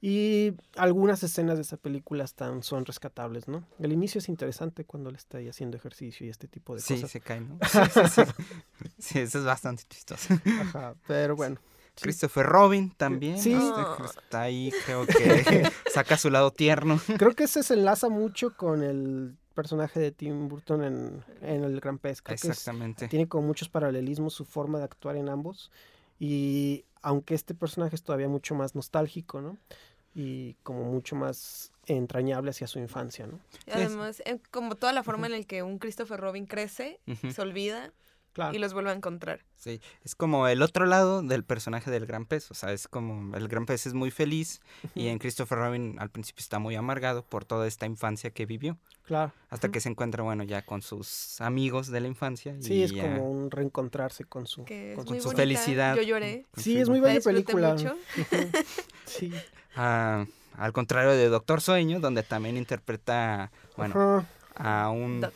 Y 0.00 0.52
algunas 0.76 1.22
escenas 1.24 1.56
de 1.56 1.62
esa 1.62 1.76
película 1.76 2.22
están, 2.22 2.62
son 2.62 2.84
rescatables, 2.84 3.48
¿no? 3.48 3.64
El 3.80 3.92
inicio 3.92 4.20
es 4.20 4.28
interesante 4.28 4.84
cuando 4.84 5.10
él 5.10 5.16
está 5.16 5.38
ahí 5.38 5.48
haciendo 5.48 5.76
ejercicio 5.76 6.24
y 6.26 6.30
este 6.30 6.46
tipo 6.46 6.74
de 6.76 6.80
Sí, 6.80 6.94
cosas. 6.94 7.10
se 7.10 7.20
cae, 7.20 7.40
¿no? 7.40 7.58
Sí, 7.68 7.78
sí, 7.92 8.00
sí. 8.14 8.22
Sí, 8.98 9.18
eso 9.18 9.38
es 9.40 9.44
bastante 9.44 9.82
chistoso. 9.88 10.34
Ajá, 10.60 10.94
pero 11.08 11.34
bueno. 11.34 11.56
sí. 11.96 12.02
Christopher 12.02 12.46
Robin 12.46 12.90
también. 12.96 13.38
Sí. 13.40 13.52
este, 13.54 14.20
está 14.20 14.42
ahí, 14.42 14.72
creo 14.86 15.04
que 15.04 15.68
saca 15.92 16.16
su 16.16 16.30
lado 16.30 16.52
tierno. 16.52 17.00
Creo 17.18 17.34
que 17.34 17.44
ese 17.44 17.64
se 17.64 17.74
enlaza 17.74 18.08
mucho 18.08 18.56
con 18.56 18.84
el 18.84 19.36
personaje 19.54 19.98
de 19.98 20.12
Tim 20.12 20.48
Burton 20.48 20.84
en, 20.84 21.24
en 21.42 21.64
El 21.64 21.80
Gran 21.80 21.98
es- 22.04 22.22
Exactamente. 22.28 23.08
tiene 23.08 23.26
como 23.26 23.48
muchos 23.48 23.68
paralelismos 23.68 24.32
su 24.32 24.44
forma 24.44 24.78
de 24.78 24.84
actuar 24.84 25.16
en 25.16 25.28
ambos. 25.28 25.72
Y 26.20 26.84
aunque 27.02 27.34
este 27.34 27.54
personaje 27.54 27.94
es 27.96 28.02
todavía 28.02 28.28
mucho 28.28 28.54
más 28.54 28.74
nostálgico, 28.74 29.40
¿no? 29.40 29.56
Y 30.14 30.54
como 30.62 30.84
mucho 30.84 31.14
más 31.16 31.72
entrañable 31.86 32.50
hacia 32.50 32.66
su 32.66 32.78
infancia, 32.78 33.26
¿no? 33.26 33.38
Y 33.66 33.70
Además, 33.72 34.22
en- 34.24 34.40
como 34.50 34.74
toda 34.74 34.92
la 34.92 35.02
forma 35.02 35.26
en 35.26 35.32
la 35.32 35.42
que 35.44 35.62
un 35.62 35.78
Christopher 35.78 36.18
Robin 36.20 36.46
crece, 36.46 36.98
se 37.32 37.40
olvida 37.42 37.92
Claro. 38.38 38.54
y 38.54 38.58
los 38.60 38.72
vuelve 38.72 38.90
a 38.90 38.94
encontrar. 38.94 39.40
Sí, 39.56 39.80
es 40.04 40.14
como 40.14 40.46
el 40.46 40.62
otro 40.62 40.86
lado 40.86 41.22
del 41.22 41.42
personaje 41.42 41.90
del 41.90 42.06
Gran 42.06 42.24
Pez. 42.24 42.52
O 42.52 42.54
sea, 42.54 42.72
es 42.72 42.86
como 42.86 43.36
el 43.36 43.48
Gran 43.48 43.66
Pez 43.66 43.86
es 43.88 43.94
muy 43.94 44.12
feliz 44.12 44.60
y 44.94 45.08
en 45.08 45.18
Christopher 45.18 45.58
Robin 45.58 45.96
al 45.98 46.10
principio 46.10 46.40
está 46.42 46.60
muy 46.60 46.76
amargado 46.76 47.24
por 47.24 47.44
toda 47.44 47.66
esta 47.66 47.86
infancia 47.86 48.30
que 48.30 48.46
vivió. 48.46 48.78
Claro. 49.02 49.32
Hasta 49.50 49.70
que 49.70 49.80
se 49.80 49.88
encuentra, 49.88 50.22
bueno, 50.22 50.44
ya 50.44 50.62
con 50.62 50.82
sus 50.82 51.40
amigos 51.40 51.88
de 51.88 52.00
la 52.00 52.06
infancia. 52.06 52.54
Sí, 52.60 52.74
y 52.74 52.82
es 52.84 52.92
ya- 52.92 53.02
como 53.02 53.28
un 53.28 53.50
reencontrarse 53.50 54.24
con 54.24 54.46
su... 54.46 54.64
Que 54.64 54.92
es 54.92 54.96
con 54.96 55.06
muy 55.06 55.18
su 55.18 55.24
bonita. 55.30 55.42
felicidad. 55.42 55.96
Yo 55.96 56.02
lloré. 56.02 56.46
con 56.52 56.62
Sí, 56.62 56.74
su- 56.74 56.82
es 56.82 56.88
muy 56.88 57.00
La 57.00 57.06
bella 57.08 57.20
película. 57.20 57.72
mucho. 57.72 57.96
Ujú. 58.16 58.36
Sí. 59.06 59.32
Ah, 59.74 60.26
al 60.56 60.72
contrario 60.72 61.10
de 61.12 61.28
Doctor 61.28 61.60
Sueño, 61.60 61.98
donde 61.98 62.22
también 62.22 62.56
interpreta, 62.56 63.50
bueno, 63.76 64.24
a 64.54 64.90
un 64.90 65.20
Doc. 65.22 65.32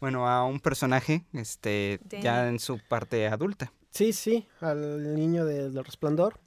Bueno, 0.00 0.28
a 0.28 0.44
un 0.44 0.60
personaje 0.60 1.24
este 1.32 2.00
ya 2.22 2.36
Danny. 2.38 2.48
en 2.50 2.58
su 2.58 2.78
parte 2.88 3.26
adulta. 3.28 3.72
Sí, 3.90 4.12
sí, 4.12 4.46
al 4.60 5.14
niño 5.14 5.44
de- 5.46 5.70
del 5.70 5.84
resplandor. 5.84 6.38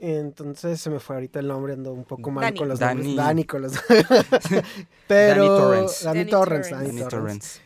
Entonces 0.00 0.80
se 0.80 0.90
me 0.90 0.98
fue 1.00 1.16
ahorita 1.16 1.38
el 1.40 1.46
nombre, 1.48 1.72
ando 1.72 1.92
un 1.92 2.04
poco 2.04 2.30
mal 2.30 2.52
con 2.54 2.68
los 2.68 2.78
Dani. 2.80 3.14
nombres. 3.14 3.16
Dani 3.16 3.44
con 3.44 3.62
los 3.62 3.72
Pero 5.08 5.46
Torrance. 5.46 6.04
Dani 6.04 6.24
Torrance. 6.26 6.70
Torrance. 6.70 6.70
Dani 6.74 6.98
Danny 6.98 7.08
Torrance. 7.08 7.60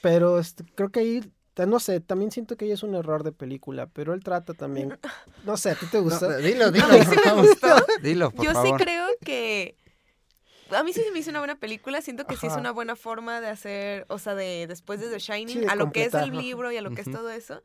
Pero 0.00 0.38
este, 0.40 0.64
creo 0.74 0.88
que 0.90 1.00
ahí, 1.00 1.32
no 1.68 1.78
sé, 1.78 2.00
también 2.00 2.30
siento 2.32 2.56
que 2.56 2.64
ahí 2.64 2.72
es 2.72 2.82
un 2.82 2.94
error 2.94 3.22
de 3.22 3.32
película, 3.32 3.86
pero 3.86 4.14
él 4.14 4.24
trata 4.24 4.54
también, 4.54 4.98
no 5.44 5.56
sé, 5.56 5.70
¿a 5.70 5.74
ti 5.74 5.86
te 5.86 6.00
gusta? 6.00 6.28
No, 6.28 6.36
dilo, 6.38 6.70
dilo, 6.72 6.86
A 6.86 6.88
mí 6.88 6.98
sí 7.00 7.04
por 7.06 7.16
me 7.16 7.22
favor. 7.22 7.46
gustó. 7.46 7.68
Dilo, 8.02 8.30
por 8.30 8.44
Yo 8.44 8.52
favor. 8.52 8.78
sí 8.78 8.84
creo 8.84 9.06
que. 9.24 9.76
A 10.74 10.82
mí 10.82 10.92
sí 10.92 11.02
se 11.02 11.10
me 11.10 11.18
hizo 11.18 11.30
una 11.30 11.38
buena 11.40 11.56
película. 11.56 12.00
Siento 12.00 12.26
que 12.26 12.36
sí 12.36 12.46
es 12.46 12.52
Ajá. 12.52 12.60
una 12.60 12.70
buena 12.70 12.96
forma 12.96 13.40
de 13.40 13.48
hacer, 13.48 14.04
o 14.08 14.18
sea, 14.18 14.34
de 14.34 14.66
después 14.66 15.00
de 15.00 15.08
The 15.08 15.18
Shining, 15.18 15.48
Sí, 15.48 15.58
de 15.60 15.66
a 15.68 15.74
lo 15.76 15.92
que 15.92 16.04
es 16.04 16.14
el 16.14 16.20
ajá. 16.30 16.40
libro 16.40 16.72
y 16.72 16.76
a 16.76 16.82
lo 16.82 16.90
que 16.90 17.02
Ujú. 17.02 17.10
es 17.10 17.16
todo 17.16 17.30
eso. 17.30 17.62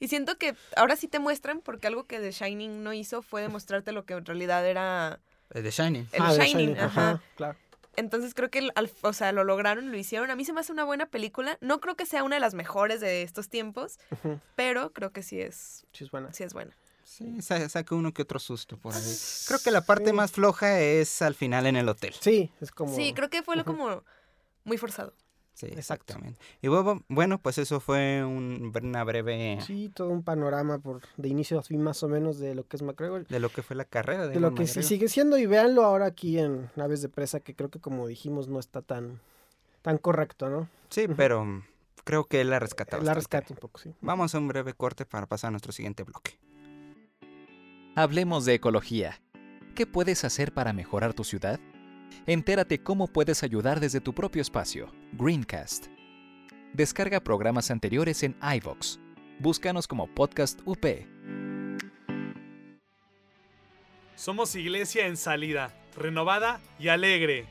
Y 0.00 0.08
siento 0.08 0.38
que 0.38 0.54
ahora 0.76 0.96
sí 0.96 1.08
te 1.08 1.18
muestran, 1.18 1.60
porque 1.60 1.86
algo 1.88 2.04
que 2.06 2.20
The 2.20 2.30
Shining 2.30 2.82
no 2.84 2.92
hizo 2.92 3.20
fue 3.22 3.42
demostrarte 3.42 3.92
lo 3.92 4.04
que 4.04 4.14
en 4.14 4.24
realidad 4.24 4.64
era 4.66 5.20
Eh, 5.52 5.62
The 5.62 5.70
Shining. 5.70 6.08
el 6.12 6.22
Ah, 6.22 6.32
de 6.34 6.44
Shining. 6.46 6.78
ajá. 6.78 7.22
claro. 7.36 7.58
Entonces 7.96 8.32
creo 8.32 8.48
que, 8.48 8.68
o 9.02 9.12
sea, 9.12 9.32
lo 9.32 9.42
lograron, 9.42 9.90
lo 9.90 9.96
hicieron. 9.98 10.30
A 10.30 10.36
mí 10.36 10.44
se 10.44 10.52
me 10.52 10.60
hace 10.60 10.70
una 10.70 10.84
buena 10.84 11.06
película. 11.06 11.58
No 11.60 11.80
creo 11.80 11.96
que 11.96 12.06
sea 12.06 12.22
una 12.22 12.36
de 12.36 12.40
las 12.40 12.54
mejores 12.54 13.00
de 13.00 13.22
estos 13.22 13.48
tiempos, 13.48 13.98
Ujú, 14.12 14.38
pero 14.54 14.92
creo 14.92 15.10
que 15.10 15.24
sí 15.24 15.40
es, 15.40 15.84
Sí, 15.92 16.04
es 16.04 16.10
buena. 16.12 16.32
sí 16.32 16.44
es 16.44 16.54
buena. 16.54 16.76
Sí, 17.08 17.40
sa- 17.40 17.66
saca 17.70 17.94
uno 17.94 18.12
que 18.12 18.22
otro 18.22 18.38
susto 18.38 18.76
por 18.76 18.94
ahí. 18.94 19.16
Creo 19.46 19.58
que 19.64 19.70
la 19.70 19.80
parte 19.80 20.10
Sí. 20.10 20.12
más 20.12 20.30
floja 20.32 20.78
es 20.80 21.22
al 21.22 21.34
final 21.34 21.66
en 21.66 21.76
el 21.76 21.88
hotel. 21.88 22.14
Sí, 22.20 22.52
es 22.60 22.70
como... 22.70 22.94
Sí, 22.94 23.14
creo 23.14 23.30
que 23.30 23.42
fue 23.42 23.56
lo 23.56 23.64
como 23.64 24.04
muy 24.64 24.76
forzado. 24.76 25.14
Sí, 25.54 25.66
Exacto. 25.66 25.80
exactamente. 26.12 26.38
Y 26.62 26.68
bueno, 26.68 27.02
bueno, 27.08 27.38
pues 27.40 27.56
eso 27.58 27.80
fue 27.80 28.22
un- 28.24 28.72
una 28.80 29.02
breve 29.04 29.58
Sí, 29.66 29.88
todo 29.92 30.10
un 30.10 30.22
panorama 30.22 30.78
por 30.78 31.00
de 31.16 31.28
inicio 31.28 31.58
a 31.58 31.62
fin 31.62 31.82
más 31.82 32.02
o 32.04 32.08
menos 32.08 32.38
de 32.38 32.54
lo 32.54 32.68
que 32.68 32.76
es 32.76 32.82
McGregor. 32.82 33.26
de 33.26 33.40
lo 33.40 33.48
que 33.48 33.62
fue 33.62 33.74
la 33.74 33.84
carrera 33.86 34.28
de, 34.28 34.34
De 34.34 34.40
lo 34.40 34.54
que 34.54 34.66
sí 34.68 34.82
sigue 34.84 35.08
siendo 35.08 35.36
y 35.38 35.46
véanlo 35.46 35.84
ahora 35.84 36.04
aquí 36.06 36.38
en 36.38 36.70
Naves 36.76 37.00
de 37.02 37.08
Presa, 37.08 37.40
que 37.40 37.56
creo 37.56 37.70
que 37.70 37.80
como 37.80 38.06
dijimos 38.06 38.46
no 38.48 38.60
está 38.60 38.82
tan, 38.82 39.18
tan 39.82 39.96
correcto, 39.98 40.48
¿no? 40.50 40.68
Sí, 40.90 41.08
pero 41.16 41.64
creo 42.04 42.26
que 42.26 42.42
él 42.42 42.50
la 42.50 42.60
rescata. 42.60 42.98
La 42.98 43.14
rescate 43.14 43.54
un 43.54 43.58
poco, 43.58 43.80
sí. 43.80 43.92
Vamos 44.02 44.34
a 44.34 44.38
un 44.38 44.46
breve 44.46 44.74
corte 44.74 45.06
para 45.06 45.26
pasar 45.26 45.48
a 45.48 45.50
nuestro 45.52 45.72
siguiente 45.72 46.04
bloque. 46.04 46.38
Hablemos 47.98 48.44
de 48.44 48.54
ecología. 48.54 49.20
¿Qué 49.74 49.84
puedes 49.84 50.22
hacer 50.22 50.54
para 50.54 50.72
mejorar 50.72 51.14
tu 51.14 51.24
ciudad? 51.24 51.58
Entérate 52.26 52.80
cómo 52.80 53.08
puedes 53.08 53.42
ayudar 53.42 53.80
desde 53.80 54.00
tu 54.00 54.14
propio 54.14 54.40
espacio. 54.40 54.92
Greencast. 55.14 55.88
Descarga 56.74 57.18
programas 57.18 57.72
anteriores 57.72 58.22
en 58.22 58.36
iVoox. 58.40 59.00
Búscanos 59.40 59.88
como 59.88 60.06
Podcast 60.14 60.60
UP. 60.64 60.86
Somos 64.14 64.54
iglesia 64.54 65.08
en 65.08 65.16
salida, 65.16 65.74
renovada 65.96 66.60
y 66.78 66.90
alegre. 66.90 67.46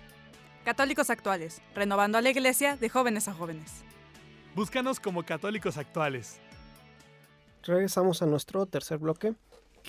Católicos 0.63 1.09
actuales, 1.09 1.61
renovando 1.75 2.19
a 2.19 2.21
la 2.21 2.29
iglesia 2.29 2.77
de 2.77 2.87
jóvenes 2.87 3.27
a 3.27 3.33
jóvenes. 3.33 3.83
Búscanos 4.55 5.01
como 5.01 5.23
católicos 5.23 5.75
actuales. 5.75 6.39
Regresamos 7.63 8.21
a 8.21 8.25
nuestro 8.25 8.65
tercer 8.65 8.97
bloque, 8.97 9.35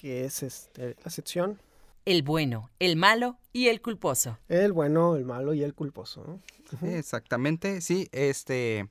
que 0.01 0.25
es 0.25 0.43
este, 0.45 0.95
la 1.05 1.11
sección 1.11 1.59
El 2.05 2.23
bueno, 2.23 2.71
el 2.79 2.95
malo 2.97 3.37
y 3.53 3.67
el 3.67 3.81
culposo. 3.83 4.39
El 4.49 4.73
bueno, 4.73 5.17
el 5.17 5.25
malo 5.25 5.53
y 5.55 5.63
el 5.65 5.75
culposo, 5.75 6.25
¿no? 6.25 6.89
Exactamente, 6.89 7.81
sí, 7.81 8.09
este, 8.13 8.89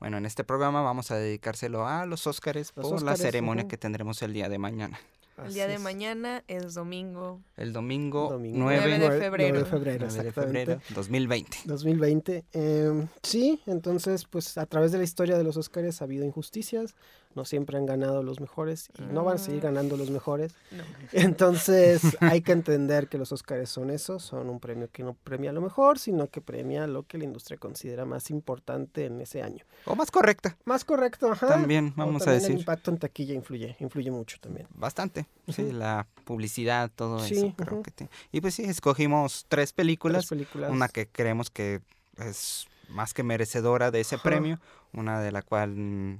bueno, 0.00 0.16
en 0.16 0.24
este 0.26 0.44
programa 0.44 0.80
vamos 0.82 1.10
a 1.10 1.16
dedicárselo 1.16 1.86
a 1.86 2.06
los 2.06 2.26
Óscares 2.26 2.72
por 2.72 2.84
la 2.86 2.90
Óscares, 2.96 3.20
ceremonia 3.20 3.68
que 3.68 3.76
tendremos 3.76 4.22
el 4.22 4.32
día 4.32 4.48
de 4.48 4.58
mañana. 4.58 4.98
El 5.44 5.54
día 5.54 5.68
de 5.68 5.74
es. 5.74 5.80
mañana 5.80 6.42
es 6.48 6.74
domingo. 6.74 7.40
El 7.56 7.72
domingo, 7.72 8.28
Domingo 8.30 8.58
9, 8.58 8.80
Nueve 8.80 8.92
de 8.92 8.98
nueve- 8.98 9.20
febrero. 9.20 9.48
nueve 9.54 9.64
de 9.64 9.70
febrero, 9.70 10.06
9 10.10 10.24
de 10.24 10.32
febrero 10.32 10.80
2020. 10.96 11.58
2020. 11.64 12.44
Eh, 12.54 13.06
sí, 13.22 13.60
entonces, 13.66 14.24
pues 14.24 14.58
a 14.58 14.66
través 14.66 14.90
de 14.90 14.98
la 14.98 15.04
historia 15.04 15.38
de 15.38 15.44
los 15.44 15.56
Óscares 15.56 16.00
ha 16.02 16.06
habido 16.06 16.24
injusticias. 16.24 16.96
No 17.34 17.44
siempre 17.44 17.76
han 17.76 17.86
ganado 17.86 18.22
los 18.22 18.40
mejores 18.40 18.88
y 18.98 19.02
no 19.02 19.22
van 19.22 19.36
a 19.36 19.38
seguir 19.38 19.60
Ah. 19.60 19.64
ganando 19.70 19.96
los 19.96 20.10
mejores. 20.10 20.54
No. 20.72 20.82
Entonces, 21.12 22.00
hay 22.20 22.40
que 22.42 22.52
entender 22.52 23.08
que 23.08 23.18
los 23.18 23.30
Óscares 23.32 23.68
son 23.70 23.90
eso, 23.90 24.18
son 24.18 24.48
un 24.48 24.58
premio 24.60 24.88
que 24.90 25.02
no 25.04 25.14
premia 25.14 25.52
lo 25.52 25.60
mejor, 25.60 25.98
sino 25.98 26.28
que 26.28 26.40
premia 26.40 26.86
lo 26.86 27.04
que 27.04 27.18
la 27.18 27.24
industria 27.24 27.58
considera 27.58 28.04
más 28.04 28.30
importante 28.30 29.04
en 29.06 29.20
ese 29.20 29.42
año. 29.42 29.64
O 29.84 29.94
más 29.94 30.10
correcta, 30.10 30.56
Más 30.64 30.84
correcto, 30.84 31.30
ajá. 31.30 31.48
también, 31.48 31.92
O 31.96 31.98
vamos 32.00 32.22
a 32.22 32.24
también 32.26 32.42
El 32.44 32.48
decir. 32.48 32.58
impacto 32.60 32.90
en 32.90 32.98
taquilla 32.98 33.34
influye, 33.34 33.76
influye 33.78 34.10
mucho 34.10 34.38
también. 34.40 34.66
Bastante, 34.74 35.26
sí, 35.48 35.70
la 35.70 36.06
publicidad, 36.24 36.90
todo 36.94 37.20
Sí, 37.20 37.34
eso. 37.34 37.54
creo 37.56 37.82
que 37.82 37.90
te- 37.90 38.08
Y 38.32 38.40
pues 38.40 38.54
sí, 38.54 38.64
escogimos 38.64 39.44
tres 39.48 39.72
películas. 39.72 40.26
Tres 40.26 40.30
películas. 40.30 40.70
Una 40.72 40.88
que 40.88 41.06
creemos 41.06 41.50
que 41.50 41.82
es 42.16 42.66
más 42.88 43.14
que 43.14 43.22
merecedora 43.22 43.90
de 43.90 44.00
ese 44.00 44.18
premio, 44.18 44.58
una 44.92 45.20
de 45.20 45.30
la 45.30 45.42
cual 45.42 46.18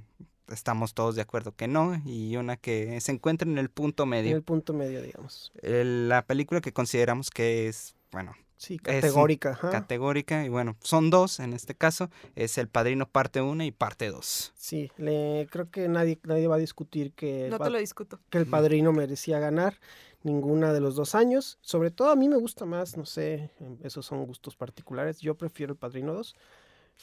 estamos 0.51 0.93
todos 0.93 1.15
de 1.15 1.21
acuerdo 1.21 1.53
que 1.55 1.67
no, 1.67 2.01
y 2.05 2.35
una 2.37 2.57
que 2.57 2.99
se 3.01 3.11
encuentra 3.11 3.47
en 3.49 3.57
el 3.57 3.69
punto 3.69 4.03
en 4.03 4.09
medio. 4.09 4.35
el 4.35 4.43
punto 4.43 4.73
medio, 4.73 5.01
digamos. 5.01 5.51
El- 5.61 6.09
la 6.09 6.25
película 6.25 6.61
que 6.61 6.73
consideramos 6.73 7.29
que 7.29 7.67
es, 7.67 7.95
bueno, 8.11 8.33
Sí, 8.57 8.77
categórica. 8.77 9.51
ajá. 9.51 9.69
categórica, 9.69 10.43
y 10.43 10.49
bueno, 10.49 10.75
son 10.81 11.09
dos 11.09 11.39
en 11.39 11.53
este 11.53 11.75
caso, 11.75 12.09
es 12.35 12.57
El 12.57 12.67
Padrino 12.67 13.07
parte 13.07 13.39
1 13.41 13.63
y 13.63 13.71
parte 13.71 14.09
2. 14.09 14.51
Sí, 14.57 14.91
le, 14.97 15.47
creo 15.49 15.69
que 15.71 15.87
nadie, 15.87 16.19
nadie 16.23 16.47
va 16.47 16.55
a 16.55 16.59
discutir 16.59 17.13
que, 17.13 17.47
No 17.49 17.57
te 17.57 17.69
lo 17.69 17.77
discuto. 17.79 18.19
que 18.29 18.37
el 18.37 18.45
padrino 18.47 18.91
merecía 18.91 19.39
ganar 19.39 19.75
ninguna 20.23 20.73
de 20.73 20.81
los 20.81 20.95
dos 20.95 21.15
años. 21.15 21.57
Sobre 21.61 21.89
todo 21.91 22.09
a 22.09 22.17
mí 22.17 22.27
me 22.27 22.35
gusta 22.35 22.65
más, 22.65 22.97
no 22.97 23.05
sé, 23.05 23.51
em, 23.61 23.77
esos 23.83 24.05
son 24.05 24.25
gustos 24.25 24.57
particulares. 24.57 25.19
Yo 25.21 25.35
prefiero 25.35 25.71
el 25.71 25.79
padrino 25.79 26.13
2, 26.13 26.35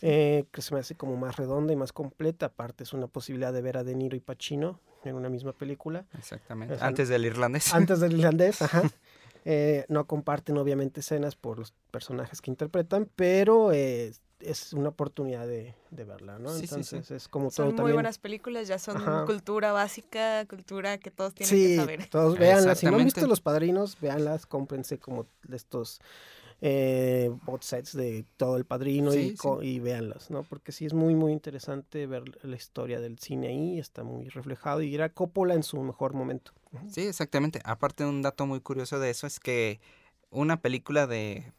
eh, 0.02 0.44
que 0.52 0.62
se 0.62 0.74
me 0.74 0.80
hace 0.80 0.94
como 0.94 1.16
más 1.16 1.36
redonda 1.36 1.72
y 1.72 1.76
más 1.76 1.92
completa. 1.92 2.46
Aparte 2.46 2.84
es 2.84 2.92
una 2.92 3.06
posibilidad 3.06 3.52
de 3.52 3.62
ver 3.62 3.76
a 3.78 3.84
De 3.84 3.94
Niro 3.94 4.16
y 4.16 4.20
Pacino 4.20 4.80
en 5.04 5.14
una 5.14 5.28
misma 5.28 5.52
película. 5.52 6.04
Exactamente. 6.18 6.74
O 6.74 6.78
sea, 6.78 6.86
Antes 6.86 7.08
del 7.08 7.24
irlandés. 7.24 7.72
Antes 7.74 8.00
del 8.00 8.14
irlandés, 8.14 8.62
ajá. 8.62 8.82
Eh, 9.48 9.84
no 9.88 10.08
comparten 10.08 10.58
obviamente 10.58 10.98
escenas 10.98 11.36
por 11.36 11.56
los 11.60 11.72
personajes 11.92 12.40
que 12.42 12.50
interpretan, 12.50 13.08
pero 13.14 13.70
eh, 13.70 14.12
es 14.40 14.72
una 14.72 14.88
oportunidad 14.88 15.46
de, 15.46 15.72
de 15.92 16.04
verla, 16.04 16.40
¿no? 16.40 16.48
Sí, 16.50 16.62
sí, 16.66 16.82
sí. 16.82 16.96
Entonces 16.96 17.10
es 17.12 17.28
como 17.28 17.50
Son 17.52 17.66
todo 17.66 17.70
muy 17.70 17.76
también. 17.76 17.94
buenas 17.94 18.18
películas, 18.18 18.66
ya 18.66 18.80
son 18.80 18.96
Ajá. 18.96 19.24
cultura 19.24 19.70
básica, 19.70 20.44
cultura 20.46 20.98
que 20.98 21.12
todos 21.12 21.32
tienen 21.32 21.48
Sí, 21.56 21.66
que 21.68 21.76
saber. 21.76 22.06
todos 22.10 22.36
véanlas. 22.36 22.80
Si 22.80 22.86
no 22.86 22.96
han 22.96 23.04
visto. 23.04 23.24
Los 23.28 23.40
Padrinos, 23.40 23.96
véanlas, 24.00 24.46
cómprense 24.46 24.98
como 24.98 25.28
de 25.44 25.56
estos 25.56 26.00
eh, 26.60 27.30
bot 27.44 27.62
sets 27.62 27.96
de 27.96 28.24
todo 28.36 28.56
el 28.56 28.64
padrino 28.64 29.14
y, 29.14 29.36
Sí, 29.36 29.48
y 29.62 29.80
véanlas, 29.80 30.30
¿no? 30.30 30.42
Porque 30.42 30.72
sí 30.72 30.86
es 30.86 30.94
muy, 30.94 31.14
muy 31.14 31.32
interesante 31.32 32.06
ver 32.06 32.24
la 32.42 32.56
historia 32.56 33.00
del 33.00 33.18
cine 33.18 33.48
ahí, 33.48 33.78
está 33.78 34.04
muy 34.04 34.28
reflejado 34.28 34.82
y 34.82 34.94
era 34.94 35.10
Coppola 35.10 35.54
en 35.54 35.62
su 35.62 35.80
mejor 35.82 36.14
momento. 36.14 36.52
Sí, 36.88 37.02
exactamente. 37.02 37.60
Aparte, 37.64 38.04
un 38.04 38.22
dato 38.22 38.46
muy 38.46 38.60
curioso 38.60 38.98
de 38.98 39.10
eso 39.10 39.26
es 39.26 39.40
que 39.40 39.80
una 40.30 40.60
película 40.60 41.06
de, 41.06 41.52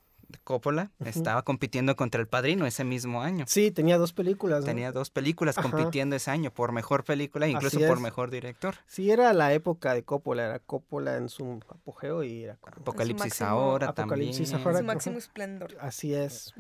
Coppola 0.44 0.92
estaba 1.06 1.42
compitiendo 1.44 1.96
contra 1.96 2.20
El 2.22 2.28
Padrino 2.28 2.66
ese 2.66 2.84
mismo 2.84 3.22
año. 3.22 3.46
Sí, 3.48 3.72
tenía 3.72 3.98
dos 3.98 4.14
películas. 4.14 4.62
¿no? 4.62 4.66
Tenía 4.66 4.92
dos 4.92 5.10
películas 5.10 5.58
Ajá. 5.58 5.70
compitiendo 5.70 6.16
ese 6.16 6.32
año 6.32 6.52
por 6.54 6.72
mejor 6.72 7.04
película, 7.04 7.48
incluso 7.48 7.80
por 7.80 8.00
mejor 8.00 8.30
director. 8.32 8.76
Sí, 8.88 9.12
era 9.12 9.34
la 9.34 9.54
época 9.54 9.94
de 9.94 10.04
Coppola, 10.04 10.46
era 10.46 10.60
Coppola 10.60 11.18
en 11.18 11.30
su 11.30 11.60
apogeo 11.70 12.24
y 12.24 12.44
era 12.44 12.56
como- 12.58 12.76
Apocalipsis 12.78 13.26
máximo- 13.34 13.50
ahora 13.50 13.88
Apocalipsis 13.90 14.52
también. 14.52 14.68
ahora. 14.68 14.80
Su 14.80 14.86
máximo 14.86 15.18
esplendor. 15.18 15.78
Así 15.80 16.14
es. 16.14 16.54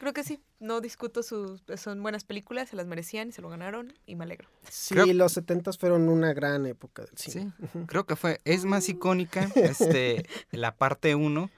Creo 0.00 0.12
que 0.12 0.24
sí, 0.24 0.42
no 0.58 0.80
discuto 0.80 1.22
sus... 1.22 1.62
Son 1.76 2.02
buenas 2.02 2.24
películas, 2.24 2.68
se 2.70 2.74
las 2.74 2.86
merecían 2.88 3.28
y 3.28 3.32
se 3.32 3.40
lo 3.40 3.48
ganaron 3.48 3.92
y 4.04 4.16
me 4.16 4.24
alegro. 4.24 4.48
Sí, 4.68 4.94
Creo- 4.94 5.06
los 5.14 5.30
setentas 5.32 5.78
fueron 5.78 6.08
una 6.08 6.32
gran 6.32 6.66
época 6.66 7.02
del 7.04 7.12
Sí, 7.16 7.30
cine. 7.30 7.52
Ujú. 7.62 7.86
creo 7.86 8.04
que 8.04 8.16
fue, 8.16 8.40
es 8.44 8.64
más 8.64 8.88
icónica 8.88 9.48
este, 9.54 10.26
la 10.50 10.74
parte 10.74 11.14
1 11.14 11.50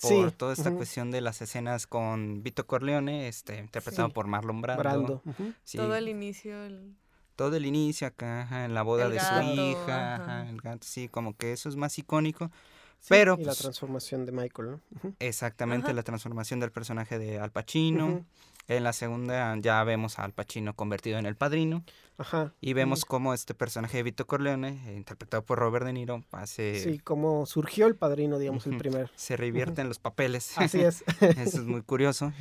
por 0.00 0.30
Sí, 0.30 0.34
toda 0.36 0.52
esta 0.54 0.70
cuestión 0.72 1.10
de 1.10 1.20
las 1.20 1.42
escenas 1.42 1.86
con 1.86 2.42
Vito 2.42 2.66
Corleone, 2.66 3.28
este, 3.28 3.58
interpretado 3.58 4.08
Sí. 4.08 4.14
por 4.14 4.26
Marlon 4.26 4.60
Brando. 4.62 4.82
Brando. 4.82 5.22
ujú. 5.26 5.52
Sí, 5.64 5.76
Todo 5.76 5.94
el 5.96 6.08
inicio, 6.08 6.64
el- 6.64 6.94
todo 7.36 7.56
el 7.56 7.66
inicio 7.66 8.06
acá, 8.06 8.42
ajá, 8.42 8.64
en 8.64 8.74
la 8.74 8.82
boda 8.82 9.04
El 9.06 9.12
de 9.12 9.16
gato, 9.18 9.46
su 9.46 9.60
hija, 9.60 10.14
ajá. 10.16 10.22
ajá, 10.40 10.50
el 10.50 10.60
gato, 10.60 10.86
sí, 10.86 11.08
como 11.08 11.36
que 11.36 11.52
eso 11.52 11.68
es 11.68 11.76
más 11.76 11.98
icónico. 11.98 12.50
Sí, 12.98 13.06
Pero, 13.08 13.34
y 13.38 13.44
la 13.44 13.52
pues, 13.52 13.58
transformación 13.58 14.26
de 14.26 14.32
Michael, 14.32 14.70
¿no? 15.02 15.14
Exactamente, 15.20 15.92
la 15.94 16.02
transformación 16.02 16.60
del 16.60 16.70
personaje 16.70 17.18
de 17.18 17.38
Al 17.38 17.50
Pacino. 17.50 18.24
En 18.68 18.84
la 18.84 18.92
segunda 18.92 19.56
ya 19.58 19.82
vemos 19.84 20.18
a 20.18 20.24
Al 20.24 20.32
Pacino 20.32 20.74
convertido 20.76 21.18
en 21.18 21.26
el 21.26 21.34
padrino. 21.36 21.82
Ajá. 22.18 22.52
Y 22.60 22.72
vemos 22.74 23.04
cómo 23.04 23.34
este 23.34 23.54
personaje 23.54 23.96
de 23.96 24.02
Vito 24.04 24.26
Corleone, 24.26 24.94
interpretado 24.94 25.44
por 25.44 25.58
Robert 25.58 25.86
De 25.86 25.92
Niro, 25.92 26.22
hace, 26.32 26.78
Sí, 26.80 26.98
como 26.98 27.46
surgió 27.46 27.86
el 27.86 27.96
padrino, 27.96 28.38
digamos, 28.38 28.66
el 28.66 28.76
primer. 28.76 29.10
se 29.16 29.36
revierten 29.36 29.88
los 29.88 29.98
papeles. 29.98 30.52
Así 30.58 30.80
es. 30.80 31.02
Eso 31.20 31.58
es 31.60 31.64
muy 31.64 31.82
curioso. 31.82 32.32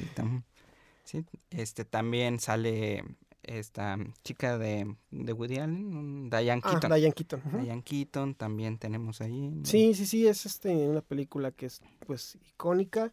sí, 1.06 1.26
este, 1.50 1.86
también 1.86 2.40
sale 2.40 3.04
esta 3.42 3.98
chica 4.24 4.58
de, 4.60 4.96
de 5.10 5.34
Woody 5.34 5.56
Allen, 5.58 5.96
un 5.98 6.30
Diane 6.30 6.62
Ah, 6.64 6.72
Keaton. 6.72 6.92
Diane 7.00 7.14
Keaton. 7.14 7.42
Diane 7.64 7.84
Keaton 7.84 8.36
también 8.36 8.78
tenemos 8.78 9.22
ahí. 9.22 9.48
¿no? 9.50 9.66
Sí, 9.66 9.96
sí, 9.96 10.06
sí, 10.06 10.28
es 10.28 10.46
este 10.46 10.70
una 10.88 11.02
película 11.02 11.52
que 11.52 11.66
es 11.68 11.82
pues 12.06 12.38
icónica 12.46 13.12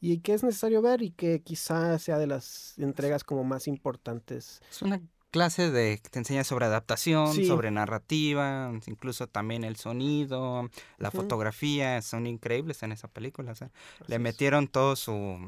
y 0.00 0.18
que 0.20 0.34
es 0.34 0.42
necesario 0.42 0.82
ver 0.82 1.02
y 1.02 1.10
que 1.10 1.42
quizá 1.42 1.98
sea 1.98 2.18
de 2.18 2.26
las 2.26 2.78
entregas 2.78 3.22
como 3.24 3.44
más 3.44 3.66
importantes. 3.68 4.60
Es 4.70 4.82
una 4.82 5.00
clase 5.30 5.70
de 5.70 6.00
que 6.02 6.08
te 6.10 6.18
enseña 6.18 6.42
sobre 6.42 6.66
adaptación, 6.66 7.34
Sí. 7.34 7.44
sobre 7.44 7.70
narrativa, 7.70 8.72
incluso 8.86 9.26
también 9.28 9.62
el 9.64 9.76
sonido, 9.76 10.68
la 10.98 11.08
Ujú. 11.08 11.18
fotografía, 11.18 12.02
son 12.02 12.26
increíbles 12.26 12.82
en 12.82 12.92
esa 12.92 13.08
película. 13.08 13.52
o 13.52 13.54
sea, 13.54 13.70
le 14.06 14.18
metieron 14.18 14.66
todo 14.68 14.96
su 14.96 15.38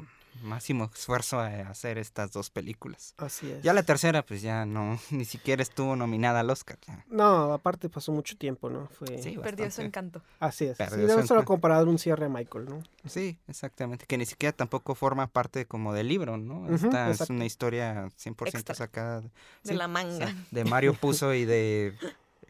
máximo 0.42 0.90
esfuerzo 0.92 1.38
a 1.38 1.46
hacer 1.68 1.98
estas 1.98 2.32
dos 2.32 2.50
películas. 2.50 3.14
Así 3.18 3.50
es. 3.50 3.62
Ya 3.62 3.72
la 3.72 3.82
tercera, 3.82 4.24
pues 4.24 4.42
ya 4.42 4.64
no, 4.66 4.98
ni 5.10 5.24
siquiera 5.24 5.62
estuvo 5.62 5.94
nominada 5.96 6.40
al 6.40 6.50
Oscar. 6.50 6.78
ya. 6.86 7.04
No, 7.08 7.52
aparte 7.52 7.88
pasó 7.88 8.12
mucho 8.12 8.36
tiempo, 8.36 8.70
¿no? 8.70 8.88
Fue 8.98 9.18
Sí, 9.22 9.36
Perdió 9.38 9.70
su 9.70 9.82
encanto. 9.82 10.22
así 10.40 10.64
es. 10.64 10.76
Sí, 10.76 10.82
Perdió 10.84 11.06
debe 11.06 11.22
su 11.22 11.28
solo 11.28 11.44
comparado 11.44 11.88
un 11.88 11.98
cierre 11.98 12.26
a 12.26 12.28
Michael, 12.28 12.64
¿no? 12.66 12.82
Sí, 13.06 13.38
exactamente. 13.48 14.06
Que 14.06 14.16
ni 14.18 14.26
siquiera 14.26 14.56
tampoco 14.56 14.94
forma 14.94 15.26
parte 15.26 15.66
como 15.66 15.92
del 15.92 16.08
libro, 16.08 16.36
¿no? 16.38 16.72
Esta 16.74 17.10
es 17.10 17.28
una 17.30 17.44
historia 17.44 18.06
100% 18.22 18.48
Extra. 18.48 18.74
sacada 18.74 19.20
de, 19.20 19.30
De 19.64 19.74
la 19.74 19.88
manga. 19.88 20.34
de 20.50 20.64
Mario 20.64 20.94
Puzo 21.00 21.34
y 21.34 21.44
de 21.44 21.94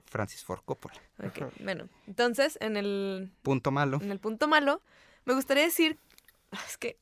Francis 0.07 0.45
Ford 0.45 0.61
Coppola. 0.65 0.95
Ok, 1.19 1.37
Ajá. 1.43 1.49
bueno. 1.61 1.89
Entonces, 2.07 2.59
en 2.61 2.77
el, 2.77 3.33
Punto 3.43 3.71
malo. 3.71 3.99
en 4.03 4.11
el 4.13 4.19
punto 4.19 4.47
malo, 4.49 4.81
me 5.25 5.35
gustaría 5.35 5.65
decir. 5.65 5.99
Es 6.69 6.77
que 6.77 6.99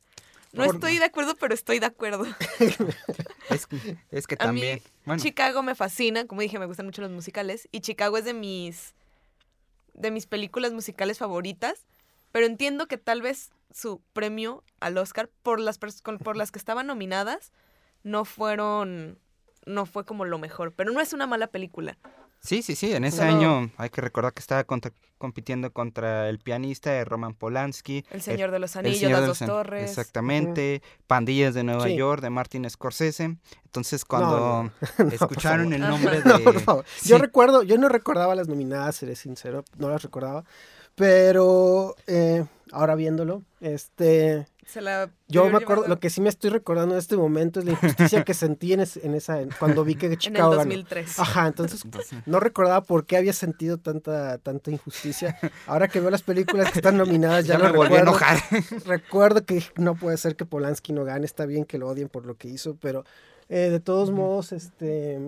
no 0.52 0.64
Por- 0.64 0.74
estoy 0.74 0.98
de 0.98 1.04
acuerdo, 1.04 1.36
pero 1.36 1.54
estoy 1.54 1.78
de 1.78 1.86
acuerdo. 1.86 2.26
Es, 3.50 3.66
es 4.12 4.26
que 4.28 4.36
A 4.38 4.44
mí, 4.52 4.60
también, 4.60 4.82
bueno, 5.04 5.20
Chicago 5.20 5.64
me 5.64 5.74
fascina, 5.74 6.24
como 6.26 6.40
dije, 6.40 6.60
me 6.60 6.66
gustan 6.66 6.86
mucho 6.86 7.02
los 7.02 7.10
musicales 7.10 7.68
y 7.72 7.80
Chicago 7.80 8.16
es 8.16 8.24
de 8.24 8.32
mis 8.32 8.94
de 9.92 10.12
mis 10.12 10.26
películas 10.26 10.72
musicales 10.72 11.18
favoritas, 11.18 11.86
pero 12.30 12.46
entiendo 12.46 12.86
que 12.86 12.96
tal 12.96 13.22
vez 13.22 13.50
su 13.72 14.00
premio 14.12 14.62
al 14.78 14.96
Oscar 14.98 15.28
por 15.42 15.58
las 15.58 15.78
por 15.78 16.36
las 16.36 16.52
que 16.52 16.60
estaban 16.60 16.86
nominadas 16.86 17.50
no 18.04 18.24
fueron 18.24 19.18
no 19.66 19.84
fue 19.84 20.04
como 20.04 20.24
lo 20.24 20.38
mejor, 20.38 20.72
pero 20.72 20.92
no 20.92 21.00
es 21.00 21.12
una 21.12 21.26
mala 21.26 21.48
película. 21.48 21.98
Sí, 22.40 22.62
sí, 22.62 22.74
sí, 22.74 22.92
en 22.92 23.04
ese 23.04 23.24
No. 23.24 23.36
año 23.36 23.70
hay 23.76 23.90
que 23.90 24.00
recordar 24.00 24.32
que 24.32 24.40
estaba 24.40 24.64
contra- 24.64 24.92
compitiendo 25.18 25.70
contra 25.72 26.28
el 26.30 26.38
pianista 26.38 26.90
de 26.90 27.04
Roman 27.04 27.34
Polanski. 27.34 28.04
El 28.10 28.22
Señor 28.22 28.50
de 28.50 28.58
los 28.58 28.74
Anillos, 28.76 29.10
Las 29.10 29.20
de 29.20 29.26
Dos 29.26 29.42
An- 29.42 29.48
Torres. 29.48 29.90
Exactamente, 29.90 30.82
Pandillas 31.06 31.52
de 31.54 31.62
Nueva 31.64 31.84
Sí. 31.86 31.96
York 31.96 32.22
de 32.22 32.30
Martin 32.30 32.68
Scorsese. 32.70 33.36
Entonces 33.66 34.04
cuando 34.04 34.38
no. 34.38 34.62
No, 34.64 34.70
por 34.96 35.14
escucharon 35.14 35.72
el 35.72 35.80
nombre 35.82 36.20
No, 36.24 36.38
de... 36.38 36.44
por 36.44 36.60
favor. 36.60 36.84
Yo 37.04 37.18
recuerdo, 37.18 37.62
yo 37.62 37.76
no 37.78 37.88
recordaba 37.88 38.34
las 38.34 38.48
nominadas, 38.48 38.96
seré 38.96 39.14
sincero, 39.16 39.64
no 39.76 39.90
las 39.90 40.02
recordaba. 40.02 40.44
Pero 41.00 41.96
eh, 42.06 42.44
ahora 42.72 42.94
viéndolo, 42.94 43.42
este, 43.62 44.46
Se 44.66 44.82
la 44.82 45.08
yo 45.28 45.48
me 45.48 45.56
acuerdo, 45.56 45.88
lo 45.88 45.98
que 45.98 46.10
sí 46.10 46.20
me 46.20 46.28
estoy 46.28 46.50
recordando 46.50 46.94
en 46.94 46.98
este 46.98 47.16
momento 47.16 47.58
es 47.58 47.64
la 47.64 47.70
injusticia 47.72 48.22
que 48.22 48.34
sentí 48.34 48.74
en, 48.74 48.80
ese- 48.80 49.04
en 49.06 49.14
esa, 49.14 49.40
en- 49.40 49.48
cuando 49.58 49.82
vi 49.82 49.94
que 49.94 50.06
en 50.06 50.12
el 50.12 50.18
Chicago 50.18 50.50
ganó. 50.50 50.58
2003. 50.64 51.18
Ajá, 51.18 51.46
entonces 51.46 51.82
no 52.26 52.38
recordaba 52.38 52.82
por 52.82 53.06
qué 53.06 53.16
había 53.16 53.32
sentido 53.32 53.78
tanta, 53.78 54.36
tanta 54.36 54.70
injusticia. 54.70 55.38
Ahora 55.66 55.88
que 55.88 56.00
veo 56.00 56.10
las 56.10 56.20
películas 56.22 56.70
que 56.70 56.80
están 56.80 56.98
nominadas, 56.98 57.46
ya, 57.46 57.54
ya 57.54 57.58
lo 57.64 57.70
me 57.70 57.76
volví 57.78 57.94
a 57.96 58.00
enojar. 58.00 58.38
Recuerdo 58.84 59.42
que 59.46 59.62
no 59.76 59.94
puede 59.94 60.18
ser 60.18 60.36
que 60.36 60.44
Polanski 60.44 60.92
no 60.92 61.04
gane, 61.04 61.24
está 61.24 61.46
bien 61.46 61.64
que 61.64 61.78
lo 61.78 61.88
odien 61.88 62.10
por 62.10 62.26
lo 62.26 62.34
que 62.36 62.48
hizo, 62.48 62.76
pero 62.78 63.04
eh, 63.48 63.70
de 63.70 63.80
todos 63.80 64.10
modos, 64.10 64.52
este, 64.52 65.18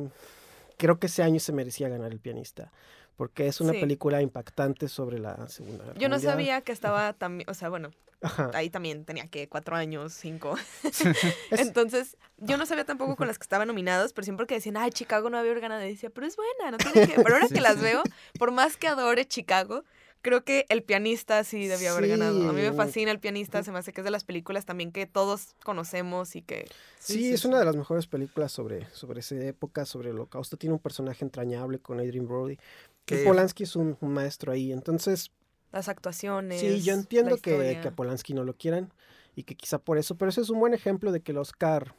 creo 0.77 0.99
que 0.99 1.07
ese 1.07 1.23
año 1.23 1.41
se 1.41 1.53
merecía 1.53 1.89
ganar 1.89 2.13
el 2.13 2.21
pianista, 2.21 2.71
porque 3.17 3.47
es 3.47 3.61
una 3.61 3.73
Sí. 3.73 3.81
película 3.81 4.23
impactante 4.23 4.89
sobre 4.89 5.19
la 5.19 5.49
Segunda 5.49 5.85
Guerra 5.85 5.99
Yo 5.99 6.09
no 6.09 6.17
Mundial. 6.17 6.33
sabía 6.33 6.61
que 6.63 6.73
estaba 6.73 7.13
también, 7.13 7.49
o 7.49 7.55
sea, 7.55 7.69
bueno, 7.69 7.91
Ajá. 8.23 8.51
ahí 8.55 8.71
también 8.71 9.05
tenía 9.05 9.27
que 9.29 9.49
cuatro 9.49 9.77
años, 9.77 10.13
cinco. 10.15 10.55
Es- 11.51 11.61
Entonces, 11.61 12.17
yo 12.39 12.57
no 12.57 12.67
sabía 12.67 12.85
tampoco 12.85 13.17
con 13.17 13.27
las 13.27 13.39
que 13.39 13.43
estaban 13.45 13.69
nominadas, 13.69 14.13
pero 14.13 14.25
siempre 14.25 14.47
que 14.47 14.55
decían, 14.55 14.77
ay, 14.77 14.91
Chicago 14.91 15.31
no 15.31 15.39
había 15.39 15.55
ganado, 15.55 15.81
decía, 15.81 16.11
pero 16.11 16.27
es 16.27 16.37
buena, 16.37 16.71
no 16.71 16.79
tiene 16.79 17.07
que. 17.07 17.15
Pero 17.23 17.35
ahora 17.35 17.49
Sí, 17.49 17.55
que 17.55 17.61
las 17.61 17.81
veo, 17.81 18.03
por 18.39 18.51
más 18.53 18.77
que 18.77 18.89
adore 18.89 19.27
Chicago, 19.27 19.85
creo 20.23 20.45
que 20.45 20.67
el 20.69 20.85
pianista 20.85 21.43
sí 21.43 21.67
debió 21.67 21.93
haber 21.93 22.09
ganado. 22.11 22.49
A 22.49 22.53
mí 22.53 22.63
me 22.63 22.73
fascina 22.73 23.11
el 23.11 23.19
pianista, 23.19 23.63
se 23.65 23.73
me 23.73 23.81
hace 23.81 23.93
que 23.93 24.03
es 24.03 24.05
de 24.05 24.11
las 24.13 24.23
películas 24.23 24.65
también 24.65 24.93
que 24.93 25.07
todos 25.07 25.55
conocemos 25.65 26.37
y 26.37 26.43
que. 26.43 26.69
Sí, 27.01 27.33
es 27.33 27.45
una 27.45 27.59
de 27.59 27.65
las 27.65 27.75
mejores 27.75 28.07
películas 28.07 28.53
sobre, 28.53 28.87
sobre 28.93 29.19
esa 29.21 29.35
época, 29.35 29.85
sobre 29.85 30.11
el 30.11 30.15
holocausto. 30.15 30.57
Tiene 30.57 30.75
un 30.75 30.79
personaje 30.79 31.25
entrañable 31.25 31.81
con 31.81 31.99
Adrian 31.99 32.29
Brody. 32.29 32.57
Que 33.05 33.25
Polanski 33.25 33.65
es 33.65 33.77
un, 33.77 33.97
un 34.01 34.13
maestro 34.13 34.53
ahí. 34.53 34.73
Entonces, 34.73 35.31
Las 35.73 35.89
actuaciones. 35.89 36.61
sí, 36.61 36.83
yo 36.83 36.93
la 36.93 37.01
entiendo 37.01 37.37
que, 37.39 37.79
que 37.83 37.89
a 37.89 37.91
Polanski 37.93 38.35
no 38.35 38.45
lo 38.45 38.55
quieran 38.57 38.93
y 39.35 39.45
que 39.45 39.55
quizá 39.57 39.79
por 39.79 39.99
eso, 39.99 40.17
pero 40.17 40.29
ese 40.29 40.41
es 40.43 40.51
un 40.51 40.61
buen 40.61 40.75
ejemplo 40.75 41.11
de 41.13 41.21
que 41.21 41.33
el 41.33 41.39
Oscar 41.39 41.95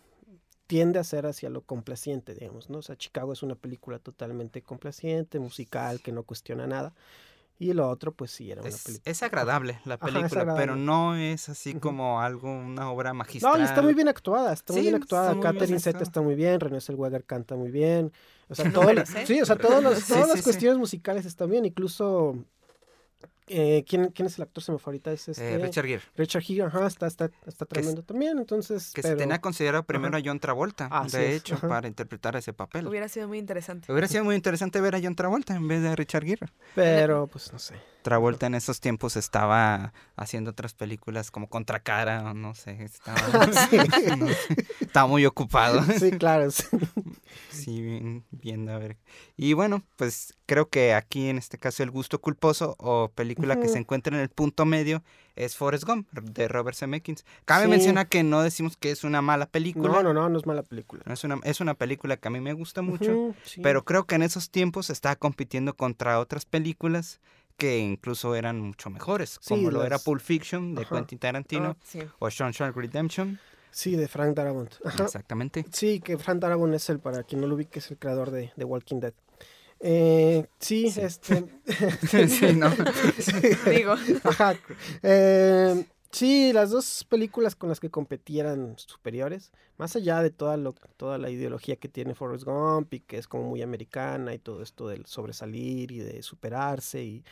tiende 0.68 1.00
a 1.00 1.04
ser 1.04 1.26
hacia 1.26 1.50
lo 1.50 1.62
complaciente, 1.62 2.34
digamos, 2.34 2.70
¿no? 2.70 2.78
O 2.80 2.82
sea, 2.82 2.96
Chicago 2.96 3.34
es 3.34 3.44
una 3.44 3.56
película 3.56 4.00
totalmente 4.00 4.62
complaciente, 4.62 5.40
musical, 5.40 6.02
que 6.02 6.12
no 6.12 6.24
cuestiona 6.24 6.68
nada. 6.68 6.94
Y 7.60 7.74
lo 7.74 7.90
otro, 7.90 8.14
pues 8.14 8.32
sí, 8.32 8.52
era 8.52 8.62
una 8.62 8.70
Es, 8.70 8.84
película. 8.84 9.12
es 9.12 9.24
agradable 9.24 9.80
la 9.86 9.96
Ajá, 9.96 10.06
película, 10.06 10.54
pero 10.56 10.76
no 10.76 11.16
es 11.16 11.50
así 11.50 11.74
como 11.76 12.20
algo, 12.22 12.52
una 12.52 12.92
obra 12.92 13.14
magistral. 13.14 13.54
No, 13.54 13.60
y 13.62 13.64
está 13.66 13.82
muy 13.82 13.94
bien 13.94 14.08
actuada, 14.10 14.52
está 14.54 14.74
muy 14.74 14.82
bien 14.82 14.96
actuada. 14.96 15.40
Catherine 15.40 15.80
Zeta 15.80 16.04
está 16.04 16.22
muy 16.22 16.36
bien, 16.36 16.60
René 16.60 16.82
Zellweger 16.82 17.24
canta 17.26 17.56
muy 17.56 17.72
bien. 17.72 18.12
O 18.50 18.56
sea, 18.56 18.72
todo 18.74 18.90
sí, 19.26 19.42
o 19.42 19.46
sea, 19.46 19.56
todos 19.58 19.84
los- 19.84 20.00
Sí, 20.04 20.14
todas 20.14 20.28
sí, 20.28 20.34
las 20.36 20.44
cuestiones 20.44 20.78
musicales 20.80 21.26
están 21.26 21.50
bien. 21.50 21.66
Incluso, 21.66 22.36
eh, 23.48 23.84
¿quién, 23.88 24.08
¿quién 24.12 24.26
es 24.28 24.38
el 24.38 24.44
actor? 24.44 24.64
Se 24.64 24.72
me 24.72 24.78
fue 24.80 24.92
ahorita. 24.92 25.12
Es 25.12 25.28
este, 25.30 25.54
Eh, 25.54 25.58
Richard 25.58 25.86
Gere. 25.86 26.02
Richard 26.16 26.42
Gere, 26.44 26.64
ajá, 26.64 26.88
está, 26.88 27.08
está, 27.08 27.30
está 27.46 27.66
es- 27.66 27.70
tremendo 27.70 28.04
también. 28.04 28.38
Entonces, 28.38 28.92
Que 28.94 29.02
pero- 29.02 29.16
se 29.16 29.18
tenía 29.20 29.40
considerado 29.42 29.84
primero 29.84 30.16
Ajá. 30.18 30.24
a 30.24 30.30
John 30.30 30.40
Travolta, 30.40 30.88
Así 30.92 31.18
de 31.18 31.36
hecho, 31.36 31.58
para 31.60 31.88
interpretar 31.88 32.36
ese 32.36 32.54
papel. 32.54 32.88
Hubiera 32.88 33.08
sido 33.10 33.28
muy 33.28 33.38
interesante. 33.40 33.92
Hubiera 33.92 34.08
sido 34.08 34.24
muy 34.24 34.36
interesante 34.36 34.80
ver 34.82 34.96
a 34.96 35.00
John 35.02 35.16
Travolta 35.16 35.56
en 35.56 35.68
vez 35.68 35.82
de 35.82 35.90
a 35.90 35.96
Richard 35.96 36.26
Gere. 36.26 36.48
pero, 36.76 37.28
pues 37.28 37.52
no 37.54 37.60
sé. 37.60 37.76
Travolta 38.02 38.48
en 38.48 38.56
esos 38.56 38.82
tiempos 38.82 39.16
estaba 39.16 39.94
haciendo 40.18 40.52
otras 40.52 40.74
películas 40.74 41.32
como 41.32 41.48
Contracara, 41.48 42.32
o 42.32 42.34
no 42.34 42.54
sé, 42.54 42.84
estaba, 42.84 43.18
Sí. 43.70 43.78
no 44.18 44.28
sé, 44.28 44.68
estaba 44.82 45.08
muy 45.08 45.26
ocupado. 45.26 45.82
Sí, 46.00 46.12
claro. 46.12 46.52
sí. 46.52 46.66
Sí, 47.50 47.82
bien- 47.82 48.24
viendo 48.32 48.72
a 48.72 48.78
ver. 48.78 48.98
Y 49.38 49.54
bueno, 49.54 49.84
pues 49.96 50.36
creo 50.46 50.70
que 50.70 50.94
aquí 50.94 51.28
en 51.30 51.38
este 51.38 51.58
caso 51.58 51.84
el 51.84 51.92
gusto 51.92 52.20
culposo 52.22 52.76
o 52.80 53.10
película 53.14 53.60
que 53.60 53.68
se 53.68 53.78
encuentra 53.78 54.16
en 54.16 54.22
el 54.22 54.30
punto 54.30 54.66
medio 54.66 55.04
es 55.36 55.56
Forrest 55.56 55.84
Gump 55.86 56.10
de 56.12 56.48
Robert 56.48 56.78
Zemeckis. 56.78 57.26
Cabe 57.46 57.66
Sí. 57.66 57.70
mencionar 57.72 58.08
que 58.08 58.24
no 58.24 58.42
decimos 58.44 58.78
que 58.78 58.92
es 58.92 59.04
una 59.04 59.22
mala 59.22 59.46
película. 59.48 59.92
No, 59.92 60.04
no, 60.04 60.14
no, 60.14 60.30
no 60.30 60.38
es 60.38 60.46
mala 60.46 60.64
película. 60.64 61.04
Es 61.08 61.24
una, 61.24 61.40
es 61.44 61.60
una 61.60 61.74
película 61.74 62.18
que 62.18 62.28
a 62.28 62.32
mí 62.32 62.40
me 62.40 62.54
gusta 62.54 62.82
mucho, 62.82 63.34
sí. 63.44 63.62
pero 63.62 63.84
creo 63.84 64.06
que 64.06 64.16
en 64.16 64.24
esos 64.24 64.50
tiempos 64.52 64.90
estaba 64.90 65.16
compitiendo 65.16 65.76
contra 65.76 66.20
otras 66.20 66.46
películas 66.46 67.20
que 67.58 67.78
incluso 67.78 68.34
eran 68.36 68.60
mucho 68.60 68.90
mejores, 68.90 69.38
Sí, 69.42 69.50
como 69.50 69.70
lo 69.70 69.84
era 69.86 70.00
Pulp 70.00 70.22
Fiction 70.22 70.74
de 70.74 70.82
Ajá. 70.84 70.96
Quentin 70.96 71.20
Tarantino 71.20 71.72
Oh, 71.72 71.78
sí. 71.84 72.00
o 72.20 72.30
Shawshank 72.30 72.76
Redemption. 72.76 73.40
Sí, 73.74 73.96
de 73.96 74.08
Frank 74.08 74.36
Darabont. 74.36 74.72
Ajá. 74.86 75.04
Exactamente. 75.04 75.66
Sí, 75.72 76.00
que 76.00 76.18
Frank 76.18 76.40
Darabont 76.40 76.74
es 76.76 76.90
el, 76.90 77.00
para 77.00 77.24
quien 77.24 77.42
no 77.42 77.48
lo 77.48 77.56
ubique, 77.56 77.80
es 77.80 77.90
el 77.92 77.98
creador 77.98 78.32
de, 78.32 78.52
de 78.56 78.64
Walking 78.66 79.00
Dead. 79.00 79.14
Eh, 79.80 80.46
sí, 80.60 80.90
Sí. 80.92 81.02
este... 81.02 81.44
sí, 82.30 82.54
¿no? 82.56 82.70
Digo. 83.70 83.96
Ajá. 84.24 84.56
Eh, 85.02 85.86
sí, 86.12 86.54
las 86.54 86.70
dos 86.70 87.06
películas 87.10 87.56
con 87.56 87.68
las 87.70 87.80
que 87.80 87.90
competí 87.90 88.40
eran 88.40 88.76
superiores. 88.78 89.52
Más 89.78 89.96
allá 89.96 90.22
de 90.22 90.30
toda, 90.30 90.56
lo, 90.56 90.74
toda 90.96 91.18
la 91.18 91.30
ideología 91.32 91.76
que 91.76 91.90
tiene 91.90 92.16
Forrest 92.16 92.46
Gump 92.46 92.94
y 92.94 93.00
que 93.02 93.18
es 93.18 93.28
como 93.28 93.50
muy 93.50 93.62
americana 93.62 94.34
y 94.34 94.40
todo 94.40 94.62
esto 94.62 94.88
del 94.88 95.06
sobresalir 95.08 95.92
y 95.92 96.00
de 96.00 96.22
superarse. 96.24 97.04
Y... 97.04 97.24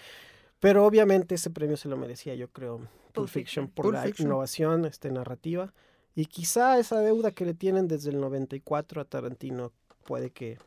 Pero 0.59 0.85
obviamente 0.85 1.35
ese 1.35 1.51
premio 1.51 1.77
se 1.77 1.87
lo 1.87 1.95
merecía, 1.97 2.35
yo 2.35 2.49
creo, 2.49 2.79
Pulp, 3.13 3.29
Fiction, 3.29 3.67
Fiction. 3.67 3.67
por 3.69 3.83
Pulp 3.85 3.93
la 3.95 4.03
Fiction. 4.03 4.27
innovación 4.27 4.85
este, 4.85 5.09
narrativa. 5.11 5.71
Y 6.15 6.25
quizá 6.25 6.77
esa 6.79 6.99
deuda 6.99 7.31
que 7.31 7.45
le 7.45 7.53
tienen 7.53 7.87
desde 7.87 8.09
el 8.09 8.19
94 8.19 9.01
a 9.01 9.05
Tarantino 9.05 9.71
puede 10.03 10.29
que 10.31 10.57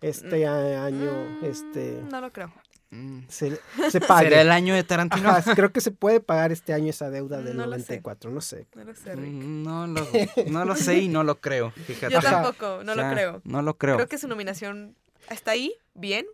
este 0.00 0.46
a- 0.46 0.84
año 0.84 1.10
este, 1.42 2.00
Mm, 2.02 2.08
No 2.08 2.20
lo 2.20 2.32
creo. 2.32 2.52
Mm. 2.90 3.20
se, 3.28 3.58
se 3.90 4.00
pague. 4.00 4.28
¿Será 4.28 4.42
el 4.42 4.50
año 4.50 4.74
de 4.74 4.82
Tarantino? 4.84 5.30
Ajá, 5.30 5.54
creo 5.54 5.72
que 5.72 5.80
se 5.80 5.92
puede 5.92 6.20
pagar 6.20 6.52
este 6.52 6.72
año 6.74 6.90
esa 6.90 7.08
deuda 7.10 7.40
del 7.40 7.56
No 7.56 7.64
lo 7.66 7.72
sé. 7.78 7.78
94, 8.00 8.30
no 8.30 8.40
sé. 8.40 8.66
No 8.74 8.84
lo 8.84 8.94
sé, 8.94 9.14
Rick. 9.14 9.32
Mm, 9.32 9.62
No 9.62 9.86
lo, 9.86 10.06
no 10.48 10.64
lo 10.64 10.76
sé 10.76 10.98
y 10.98 11.08
no 11.08 11.22
lo 11.24 11.40
creo, 11.40 11.70
fíjate. 11.70 12.12
Yo 12.12 12.20
tampoco, 12.20 12.82
no 12.84 12.92
O 12.92 12.94
sea, 12.94 13.08
lo 13.08 13.14
creo. 13.14 13.40
No 13.44 13.62
lo 13.62 13.78
creo. 13.78 13.96
Creo 13.96 14.08
que 14.08 14.18
su 14.18 14.28
nominación 14.28 14.96
está 15.30 15.52
ahí, 15.52 15.74
bien. 15.94 16.26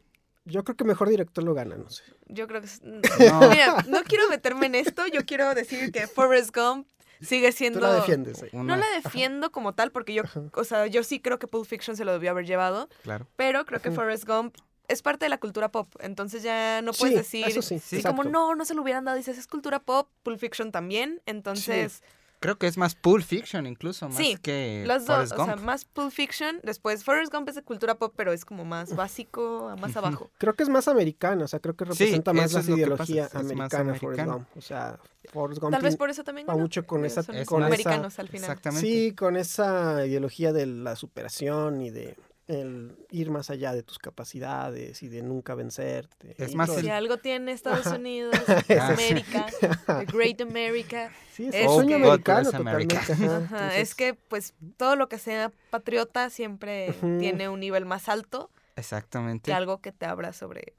Yo 0.47 0.65
creo 0.65 0.77
que 0.77 0.85
mejor 0.85 1.11
director 1.11 1.45
lo 1.45 1.53
gana, 1.53 1.77
no 1.77 1.91
sé. 1.91 2.03
Yo 2.29 2.47
creo 2.49 2.63
que... 2.63 2.69
No. 2.83 3.51
Mira, 3.51 3.85
no 3.87 4.03
quiero 4.05 4.27
meterme 4.31 4.67
en 4.67 4.77
esto, 4.77 5.07
yo 5.07 5.27
quiero 5.27 5.55
decir 5.55 5.93
que 5.93 6.07
Forrest 6.07 6.57
Gump 6.57 6.89
sigue 7.21 7.53
siendo... 7.53 7.81
Tú 7.81 7.87
la 7.87 7.95
defiendes. 7.95 8.45
No 8.53 8.77
la 8.77 8.87
defiendo 9.03 9.51
como 9.53 9.75
tal 9.75 9.91
porque 9.93 10.15
yo, 10.15 10.23
o 10.55 10.65
sea, 10.65 10.87
yo 10.87 11.03
sí 11.03 11.21
creo 11.21 11.39
que 11.39 11.47
Pulp 11.47 11.67
Fiction 11.67 11.97
se 11.97 12.05
lo 12.05 12.13
debió 12.13 12.31
haber 12.31 12.47
llevado, 12.47 12.89
Claro. 13.03 13.27
pero 13.37 13.65
creo 13.67 13.81
que. 13.81 13.91
Forrest 13.91 14.27
Gump 14.27 14.57
es 14.89 15.03
parte 15.03 15.27
de 15.27 15.29
la 15.29 15.39
cultura 15.39 15.71
pop, 15.71 15.93
entonces 16.01 16.43
ya 16.43 16.81
no 16.83 16.93
puedes 16.93 17.27
Sí, 17.27 17.43
decir 17.43 17.59
eso 17.59 17.61
sí, 17.63 17.99
y 17.99 18.03
como 18.03 18.25
no, 18.25 18.55
no 18.55 18.65
se 18.65 18.75
lo 18.75 18.81
hubieran 18.83 19.05
dado, 19.05 19.17
dices, 19.19 19.37
es 19.37 19.47
cultura 19.47 19.81
pop, 19.81 20.09
Pulp 20.23 20.39
Fiction 20.39 20.73
también, 20.73 21.21
entonces 21.27 22.03
Creo 22.41 22.57
que 22.57 22.67
es 22.69 22.77
más 22.79 22.95
Pulp 22.95 23.25
Fiction 23.25 23.67
incluso, 23.67 24.07
más 24.09 24.17
Sí, 24.17 24.37
que 24.41 24.85
las 24.87 25.07
dos, 25.07 25.17
Forrest 25.17 25.33
o 25.33 25.45
sea, 25.45 25.55
Gump. 25.57 25.65
más 25.67 25.85
Pulp 25.85 26.13
Fiction, 26.13 26.61
después 26.63 27.03
Forrest 27.05 27.33
Gump 27.33 27.49
es 27.49 27.57
de 27.57 27.63
cultura 27.63 27.97
pop, 27.97 28.13
pero 28.17 28.33
es 28.33 28.45
como 28.45 28.65
más 28.65 28.95
básico, 28.95 29.75
más 29.81 29.97
abajo. 29.97 30.31
Creo 30.39 30.55
que 30.55 30.63
es 30.63 30.69
más 30.69 30.87
americana, 30.89 31.45
o 31.45 31.49
sea, 31.49 31.59
creo 31.61 31.75
que 31.75 31.85
Sí, 31.87 31.91
representa 31.91 32.33
más 32.33 32.53
la 32.53 32.61
pasa, 32.61 32.73
ideología 32.73 33.23
más 33.25 33.35
americana 33.35 33.69
Forrest 33.95 34.03
americano. 34.05 34.33
Gump. 34.35 34.49
O 34.57 34.61
sea, 34.61 34.99
Forrest 35.33 35.61
Gump 35.61 35.73
Tal 35.73 35.83
vez 35.83 35.97
por 35.97 36.11
eso 36.11 36.23
también 36.25 36.47
va 36.49 36.55
mucho 36.57 36.87
con 36.87 37.05
esa- 37.05 37.23
son 37.23 37.35
con 37.45 37.59
esa- 37.63 37.67
americanos 37.67 38.19
al 38.19 38.29
final. 38.29 38.51
Exactamente. 38.51 38.87
Sí, 38.87 39.13
con 39.15 39.37
esa 39.37 40.07
ideología 40.07 40.53
de 40.53 40.67
la 40.67 40.95
superación 40.97 41.83
y 41.83 41.91
de 41.91 42.17
el 42.49 42.97
ir 43.11 43.31
más 43.31 43.51
allá 43.51 43.73
de 43.75 43.83
tus 43.83 43.99
capacidades 43.99 45.03
y 45.03 45.09
de 45.09 45.23
nunca 45.23 45.55
vencerte. 45.55 46.35
Es 46.39 46.55
más 46.55 46.71
el- 46.71 46.81
Si 46.83 46.89
algo 46.91 47.19
tiene 47.19 47.53
Estados 47.53 47.87
Ajá. 47.87 47.97
Unidos, 47.97 48.35
Ah. 48.81 48.89
América, 48.89 49.47
the 49.87 50.07
Great 50.07 50.41
America. 50.41 51.11
Sí, 51.33 51.49
es 51.49 51.55
es 51.55 51.69
un 51.69 51.75
sueño 51.77 51.99
que- 51.99 52.05
americano 52.05 52.51
totalmente. 52.51 52.97
ajá. 52.97 53.13
Ajá, 53.13 53.37
Entonces, 53.37 53.79
es 53.79 53.95
que 53.95 54.15
pues 54.15 54.55
todo 54.79 54.97
lo 54.97 55.09
que 55.09 55.19
sea 55.19 55.53
patriota 55.71 56.31
siempre 56.31 56.95
tiene 57.21 57.49
un 57.51 57.61
nivel 57.61 57.85
más 57.85 58.09
alto 58.09 58.51
Exactamente. 58.77 59.51
que 59.51 59.53
algo 59.53 59.81
que 59.83 59.93
te 59.93 60.07
habla 60.07 60.33
sobre 60.33 60.73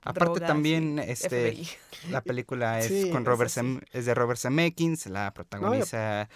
Aparte 0.00 0.24
drogas 0.24 0.46
también 0.48 0.98
este 1.00 1.50
FBI. 1.52 1.68
la 2.10 2.20
película 2.22 2.78
es 2.80 2.86
Sí, 2.86 3.10
con 3.10 3.22
es 3.22 3.26
Robert. 3.28 3.50
Zem- 3.50 3.82
es 3.92 4.06
de 4.06 4.14
Robert 4.14 4.40
Zemeckis, 4.40 5.06
la 5.06 5.34
protagoniza 5.34 6.28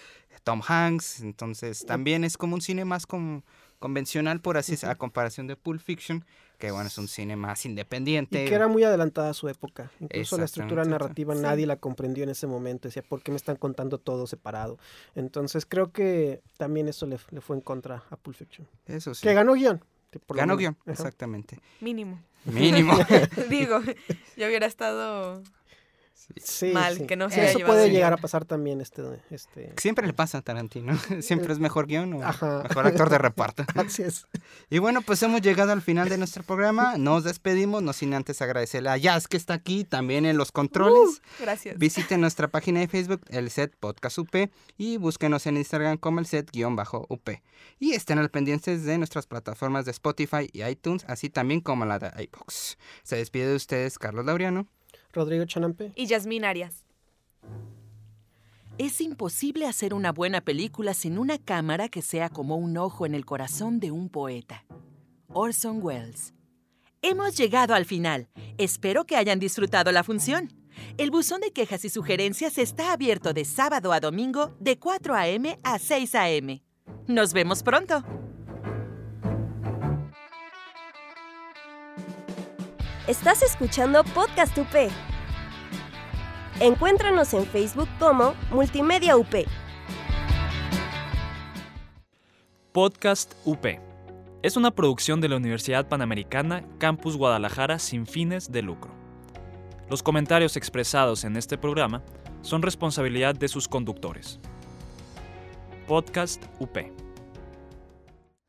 Tom 0.43 0.61
Hanks, 0.67 1.21
entonces 1.21 1.85
también 1.85 2.23
es 2.23 2.37
como 2.37 2.55
un 2.55 2.61
cine 2.61 2.83
más 2.85 3.05
como 3.07 3.43
convencional 3.81 4.39
por 4.39 4.55
así 4.57 4.77
a 4.85 4.95
comparación 4.95 5.47
de 5.47 5.57
Pulp 5.57 5.81
Fiction, 5.81 6.23
que 6.59 6.69
bueno, 6.71 6.87
es 6.87 6.97
un 6.99 7.07
cine 7.09 7.35
más 7.35 7.65
independiente. 7.65 8.45
Y 8.45 8.47
que 8.47 8.53
era 8.55 8.67
muy 8.69 8.83
adelantada 8.83 9.31
a 9.31 9.33
su 9.33 9.49
época. 9.49 9.91
Incluso 9.99 10.37
la 10.37 10.45
estructura 10.45 10.85
narrativa 10.85 11.35
Sí. 11.35 11.41
nadie 11.41 11.65
la 11.65 11.75
comprendió 11.77 12.23
en 12.23 12.29
ese 12.29 12.45
momento. 12.47 12.87
Decía, 12.87 13.01
¿por 13.01 13.23
qué 13.23 13.31
me 13.31 13.37
están 13.37 13.55
contando 13.57 13.97
todo 13.97 14.27
separado? 14.27 14.77
Entonces 15.15 15.65
creo 15.65 15.91
que 15.91 16.41
también 16.57 16.87
eso 16.87 17.07
le, 17.07 17.17
le 17.31 17.41
fue 17.41 17.55
en 17.57 17.61
contra 17.61 18.03
a 18.11 18.15
Pulp 18.15 18.37
Fiction. 18.37 18.67
Eso 18.85 19.13
sí. 19.15 19.23
Que 19.27 19.33
ganó 19.33 19.53
guion. 19.53 19.83
Ganó 20.29 20.55
guion, 20.57 20.77
Ajá. 20.81 20.91
exactamente. 20.91 21.59
Mínimo. 21.79 22.21
Mínimo. 22.45 22.93
Digo, 23.49 23.79
yo 24.37 24.47
hubiera 24.47 24.67
estado 24.67 25.41
Sí, 26.43 26.71
mal 26.71 26.97
sí. 26.97 27.07
que 27.07 27.15
no 27.15 27.29
Sí, 27.29 27.35
se 27.35 27.45
Eso 27.45 27.57
llevado 27.59 27.75
puede 27.75 27.89
llegar 27.91 28.13
a 28.13 28.17
pasar 28.17 28.45
también 28.45 28.81
este... 28.81 29.01
este... 29.29 29.73
Siempre 29.77 30.07
le 30.07 30.13
pasa 30.13 30.39
a 30.39 30.41
Tarantino. 30.41 30.97
Siempre 31.21 31.53
es 31.53 31.59
mejor 31.59 31.87
guion 31.87 32.13
o 32.13 32.23
Ajá. 32.23 32.63
mejor 32.63 32.87
actor 32.87 33.09
de 33.09 33.17
reparto. 33.17 33.65
Así 33.75 34.03
es. 34.03 34.27
Y 34.69 34.79
bueno, 34.79 35.01
pues 35.01 35.21
hemos 35.23 35.41
llegado 35.41 35.71
al 35.71 35.81
final 35.81 36.09
de 36.09 36.17
nuestro 36.17 36.43
programa. 36.43 36.97
Nos 36.97 37.23
despedimos, 37.23 37.81
no 37.83 37.93
sin 37.93 38.13
antes 38.13 38.41
agradecerle 38.41 38.89
a 38.89 38.97
Jazz 38.97 39.27
que 39.27 39.37
está 39.37 39.53
aquí 39.53 39.83
también 39.83 40.25
en 40.25 40.37
los 40.37 40.51
controles. 40.51 41.21
Gracias. 41.39 41.77
Visiten 41.77 42.21
nuestra 42.21 42.47
página 42.47 42.79
de 42.79 42.87
Facebook, 42.87 43.21
el 43.29 43.49
set 43.49 43.75
Podcast 43.79 44.17
UP, 44.17 44.35
y 44.77 44.97
búsquenos 44.97 45.45
en 45.47 45.57
Instagram 45.57 45.97
como 45.97 46.19
el 46.19 46.25
set-UP. 46.25 47.29
Y 47.79 47.93
estén 47.93 48.19
al 48.19 48.29
pendientes 48.29 48.83
de 48.83 48.97
nuestras 48.97 49.27
plataformas 49.27 49.85
de 49.85 49.91
Spotify 49.91 50.49
y 50.51 50.63
iTunes, 50.63 51.05
así 51.07 51.29
también 51.29 51.61
como 51.61 51.85
la 51.85 51.99
de 51.99 52.11
iBox. 52.23 52.77
Se 53.03 53.15
despide 53.15 53.47
de 53.47 53.55
ustedes 53.55 53.97
Carlos 53.97 54.25
Laureano. 54.25 54.67
Rodrigo 55.13 55.45
Chanampe. 55.45 55.91
Y 55.95 56.07
Yasmín 56.07 56.45
Arias. 56.45 56.85
Es 58.77 59.01
imposible 59.01 59.67
hacer 59.67 59.93
una 59.93 60.11
buena 60.11 60.41
película 60.41 60.93
sin 60.93 61.19
una 61.19 61.37
cámara 61.37 61.89
que 61.89 62.01
sea 62.01 62.29
como 62.29 62.55
un 62.55 62.77
ojo 62.77 63.05
en 63.05 63.13
el 63.13 63.25
corazón 63.25 63.79
de 63.79 63.91
un 63.91 64.09
poeta. 64.09 64.65
Orson 65.33 65.83
Welles. 65.83 66.33
Hemos 67.01 67.35
llegado 67.37 67.73
al 67.73 67.85
final. 67.85 68.29
Espero 68.57 69.05
que 69.05 69.15
hayan 69.15 69.39
disfrutado 69.39 69.91
la 69.91 70.03
función. 70.03 70.51
El 70.97 71.11
buzón 71.11 71.41
de 71.41 71.51
quejas 71.51 71.83
y 71.85 71.89
sugerencias 71.89 72.57
está 72.57 72.93
abierto 72.93 73.33
de 73.33 73.45
sábado 73.45 73.91
a 73.91 73.99
domingo 73.99 74.55
de 74.59 74.79
4 74.79 75.15
a.m. 75.15 75.59
a 75.63 75.79
6 75.79 76.15
a.m. 76.15 76.63
Nos 77.07 77.33
vemos 77.33 77.63
pronto. 77.63 78.03
Estás 83.11 83.41
escuchando 83.41 84.05
Podcast 84.05 84.57
UP. 84.57 84.89
Encuéntranos 86.61 87.33
en 87.33 87.45
Facebook 87.45 87.89
como 87.99 88.35
Multimedia 88.51 89.17
UP. 89.17 89.35
Podcast 92.71 93.33
UP. 93.43 93.65
Es 94.41 94.55
una 94.55 94.71
producción 94.71 95.19
de 95.19 95.27
la 95.27 95.35
Universidad 95.35 95.89
Panamericana 95.89 96.63
Campus 96.77 97.17
Guadalajara 97.17 97.79
sin 97.79 98.07
fines 98.07 98.49
de 98.49 98.61
lucro. 98.61 98.93
Los 99.89 100.01
comentarios 100.03 100.55
expresados 100.55 101.25
en 101.25 101.35
este 101.35 101.57
programa 101.57 102.01
son 102.41 102.61
responsabilidad 102.61 103.35
de 103.35 103.49
sus 103.49 103.67
conductores. 103.67 104.39
Podcast 105.85 106.41
UP. 106.59 106.77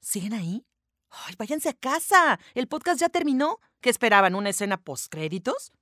¿Siguen 0.00 0.34
ahí? 0.34 0.64
¡Ay, 1.10 1.34
váyanse 1.36 1.68
a 1.68 1.74
casa! 1.74 2.38
¿El 2.54 2.68
podcast 2.68 3.00
ya 3.00 3.08
terminó? 3.08 3.58
¿Qué 3.82 3.90
esperaban? 3.90 4.36
¿Una 4.36 4.50
escena 4.50 4.82
postcréditos? 4.82 5.72